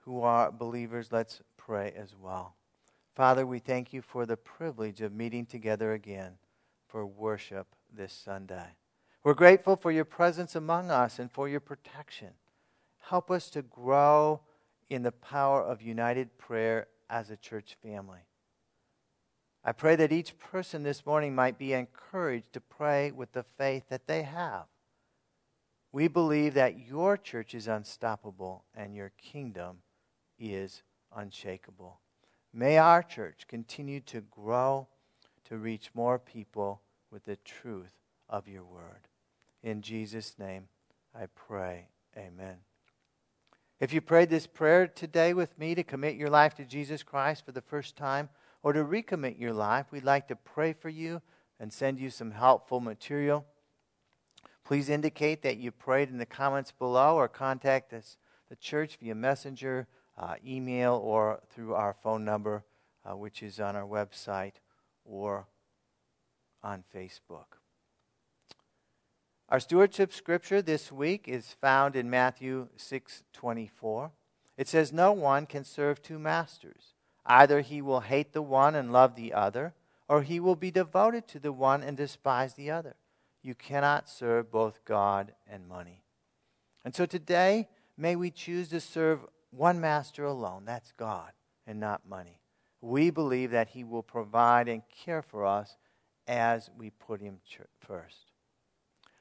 who 0.00 0.22
are 0.22 0.52
believers, 0.52 1.08
let's 1.10 1.40
pray 1.56 1.92
as 1.96 2.14
well. 2.14 2.57
Father, 3.18 3.44
we 3.44 3.58
thank 3.58 3.92
you 3.92 4.00
for 4.00 4.26
the 4.26 4.36
privilege 4.36 5.00
of 5.00 5.12
meeting 5.12 5.44
together 5.44 5.92
again 5.92 6.34
for 6.86 7.04
worship 7.04 7.66
this 7.92 8.12
Sunday. 8.12 8.76
We're 9.24 9.34
grateful 9.34 9.74
for 9.74 9.90
your 9.90 10.04
presence 10.04 10.54
among 10.54 10.92
us 10.92 11.18
and 11.18 11.28
for 11.28 11.48
your 11.48 11.58
protection. 11.58 12.28
Help 13.00 13.28
us 13.28 13.50
to 13.50 13.62
grow 13.62 14.42
in 14.88 15.02
the 15.02 15.10
power 15.10 15.60
of 15.60 15.82
united 15.82 16.38
prayer 16.38 16.86
as 17.10 17.28
a 17.28 17.36
church 17.36 17.76
family. 17.82 18.20
I 19.64 19.72
pray 19.72 19.96
that 19.96 20.12
each 20.12 20.38
person 20.38 20.84
this 20.84 21.04
morning 21.04 21.34
might 21.34 21.58
be 21.58 21.72
encouraged 21.72 22.52
to 22.52 22.60
pray 22.60 23.10
with 23.10 23.32
the 23.32 23.44
faith 23.58 23.88
that 23.88 24.06
they 24.06 24.22
have 24.22 24.66
we 25.90 26.06
believe 26.06 26.54
that 26.54 26.86
your 26.86 27.16
church 27.16 27.54
is 27.54 27.66
unstoppable 27.66 28.64
and 28.74 28.94
your 28.94 29.10
kingdom 29.16 29.78
is 30.38 30.82
unshakable. 31.16 32.00
May 32.52 32.78
our 32.78 33.02
church 33.02 33.46
continue 33.46 34.00
to 34.00 34.20
grow 34.20 34.88
to 35.44 35.58
reach 35.58 35.90
more 35.94 36.18
people 36.18 36.82
with 37.10 37.24
the 37.24 37.36
truth 37.36 37.94
of 38.28 38.48
your 38.48 38.64
word. 38.64 39.08
In 39.62 39.82
Jesus' 39.82 40.38
name, 40.38 40.68
I 41.14 41.26
pray. 41.34 41.88
Amen. 42.16 42.56
If 43.80 43.92
you 43.92 44.00
prayed 44.00 44.28
this 44.28 44.46
prayer 44.46 44.88
today 44.88 45.34
with 45.34 45.56
me 45.58 45.74
to 45.74 45.84
commit 45.84 46.16
your 46.16 46.30
life 46.30 46.54
to 46.56 46.64
Jesus 46.64 47.02
Christ 47.02 47.44
for 47.44 47.52
the 47.52 47.60
first 47.60 47.96
time 47.96 48.28
or 48.62 48.72
to 48.72 48.84
recommit 48.84 49.38
your 49.38 49.52
life, 49.52 49.86
we'd 49.92 50.04
like 50.04 50.26
to 50.28 50.36
pray 50.36 50.72
for 50.72 50.88
you 50.88 51.22
and 51.60 51.72
send 51.72 52.00
you 52.00 52.10
some 52.10 52.32
helpful 52.32 52.80
material. 52.80 53.44
Please 54.64 54.88
indicate 54.88 55.42
that 55.42 55.58
you 55.58 55.70
prayed 55.70 56.10
in 56.10 56.18
the 56.18 56.26
comments 56.26 56.72
below 56.72 57.14
or 57.14 57.28
contact 57.28 57.92
us, 57.92 58.16
the 58.48 58.56
church 58.56 58.98
via 59.00 59.14
messenger, 59.14 59.86
uh, 60.18 60.34
email, 60.44 60.94
or 60.94 61.40
through 61.50 61.74
our 61.74 61.94
phone 61.94 62.24
number, 62.24 62.64
uh, 63.08 63.16
which 63.16 63.42
is 63.42 63.60
on 63.60 63.76
our 63.76 63.86
website 63.86 64.54
or 65.04 65.46
on 66.62 66.82
Facebook. 66.94 67.58
Our 69.48 69.60
stewardship 69.60 70.12
scripture 70.12 70.60
this 70.60 70.92
week 70.92 71.26
is 71.26 71.56
found 71.60 71.96
in 71.96 72.10
Matthew 72.10 72.68
6:24. 72.76 74.10
It 74.58 74.68
says 74.68 74.92
no 74.92 75.12
one 75.12 75.46
can 75.46 75.64
serve 75.64 76.02
two 76.02 76.18
masters. 76.18 76.94
Either 77.24 77.60
he 77.60 77.80
will 77.80 78.00
hate 78.00 78.32
the 78.32 78.42
one 78.42 78.74
and 78.74 78.92
love 78.92 79.14
the 79.14 79.32
other, 79.32 79.74
or 80.08 80.22
he 80.22 80.40
will 80.40 80.56
be 80.56 80.70
devoted 80.70 81.28
to 81.28 81.38
the 81.38 81.52
one 81.52 81.82
and 81.82 81.96
despise 81.96 82.54
the 82.54 82.70
other. 82.70 82.96
You 83.42 83.54
cannot 83.54 84.08
serve 84.08 84.50
both 84.50 84.84
God 84.84 85.34
and 85.46 85.68
money. 85.68 86.02
And 86.84 86.94
so 86.94 87.06
today, 87.06 87.68
may 87.96 88.16
we 88.16 88.30
choose 88.30 88.68
to 88.68 88.80
serve 88.80 89.20
one 89.50 89.80
master 89.80 90.24
alone. 90.24 90.64
That's 90.64 90.92
God 90.92 91.32
and 91.66 91.80
not 91.80 92.08
money. 92.08 92.40
We 92.80 93.10
believe 93.10 93.50
that 93.50 93.70
He 93.70 93.84
will 93.84 94.02
provide 94.02 94.68
and 94.68 94.82
care 94.88 95.22
for 95.22 95.44
us 95.44 95.76
as 96.26 96.70
we 96.76 96.90
put 96.90 97.20
Him 97.20 97.40
first. 97.80 98.32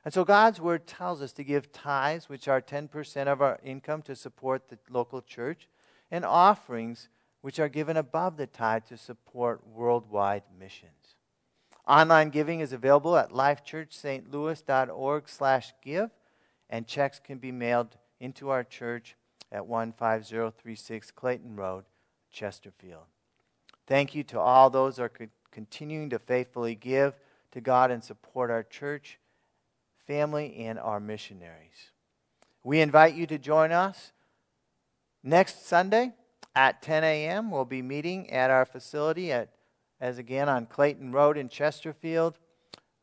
And 0.06 0.14
so 0.14 0.24
God's 0.24 0.62
Word 0.62 0.88
tells 0.88 1.22
us 1.22 1.34
to 1.34 1.44
give 1.44 1.72
tithes, 1.72 2.30
which 2.30 2.48
are 2.48 2.62
10% 2.62 3.28
of 3.28 3.42
our 3.42 3.60
income, 3.64 4.02
to 4.04 4.16
support 4.16 4.70
the 4.70 4.78
local 4.90 5.22
church, 5.22 5.68
and 6.10 6.24
offerings, 6.24 7.10
which 7.42 7.60
are 7.60 7.70
given 7.70 7.98
above 7.98 8.38
the 8.38 8.48
tithe 8.48 8.86
to 8.86 8.98
support 8.98 9.68
worldwide 9.68 10.44
missions. 10.58 11.16
Online 11.88 12.30
giving 12.30 12.60
is 12.60 12.74
available 12.74 13.16
at 13.18 13.32
lifechurchstlouis.org 13.32 15.30
slash 15.30 15.74
give, 15.82 16.12
and 16.70 16.88
checks 16.88 17.20
can 17.20 17.38
be 17.38 17.52
mailed 17.52 17.98
into 18.20 18.50
our 18.50 18.64
church 18.64 19.16
at 19.52 19.68
15036 19.68 21.12
Clayton 21.12 21.56
Road, 21.56 21.86
Chesterfield. 22.32 23.06
Thank 23.86 24.16
you 24.16 24.24
to 24.26 24.40
all 24.40 24.70
those 24.70 24.98
who 24.98 25.04
are 25.04 25.12
continuing 25.52 26.10
to 26.10 26.20
faithfully 26.20 26.76
give 26.76 27.14
to 27.52 27.62
God 27.62 27.92
and 27.92 28.04
support 28.04 28.52
our 28.52 28.64
church, 28.64 29.20
family, 30.06 30.56
and 30.58 30.78
our 30.78 31.00
missionaries. 31.00 31.92
We 32.64 32.82
invite 32.82 33.16
you 33.16 33.26
to 33.28 33.38
join 33.38 33.72
us 33.72 34.12
next 35.24 35.66
Sunday 35.66 36.14
at 36.56 36.82
10 36.82 37.04
a.m. 37.04 37.50
We'll 37.50 37.66
be 37.66 37.82
meeting 37.82 38.30
at 38.30 38.52
our 38.52 38.66
facility 38.66 39.32
at 39.32 39.54
as 40.00 40.18
again 40.18 40.48
on 40.48 40.66
Clayton 40.66 41.12
Road 41.12 41.38
in 41.38 41.50
Chesterfield 41.50 42.38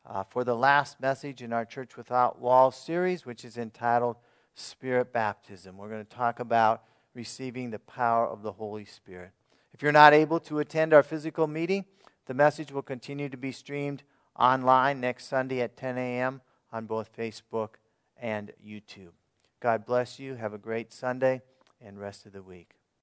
uh, 0.07 0.23
for 0.23 0.45
the 0.45 0.55
last 0.55 1.01
message 1.01 1.43
in 1.43 1.53
our 1.53 1.65
Church 1.65 1.97
Without 1.97 2.41
Walls 2.41 2.77
series, 2.77 3.27
which 3.27 3.45
is 3.45 3.59
entitled 3.59 4.17
Spirit 4.55 5.13
Baptism. 5.13 5.77
We're 5.77 5.89
going 5.89 6.05
to 6.05 6.17
talk 6.17 6.41
about 6.41 6.85
receiving 7.15 7.71
the 7.71 7.79
power 7.79 8.27
of 8.27 8.43
the 8.43 8.53
Holy 8.53 8.85
Spirit. 8.85 9.31
If 9.73 9.83
you're 9.83 9.93
not 9.93 10.13
able 10.13 10.41
to 10.41 10.61
attend 10.61 10.93
our 10.93 11.03
physical 11.03 11.47
meeting, 11.47 11.85
the 12.27 12.35
message 12.35 12.73
will 12.73 12.83
continue 12.83 13.29
to 13.29 13.37
be 13.37 13.53
streamed 13.53 14.03
online 14.39 15.01
next 15.01 15.27
Sunday 15.27 15.61
at 15.61 15.77
10 15.77 15.99
a.m. 15.99 16.41
on 16.73 16.87
both 16.87 17.15
Facebook 17.17 17.71
and 18.17 18.53
YouTube. 18.65 19.13
God 19.61 19.85
bless 19.85 20.19
you. 20.19 20.35
Have 20.35 20.55
a 20.55 20.59
great 20.59 20.93
Sunday 20.93 21.43
and 21.81 21.99
rest 21.99 22.27
of 22.27 22.33
the 22.33 22.43
week. 22.43 22.74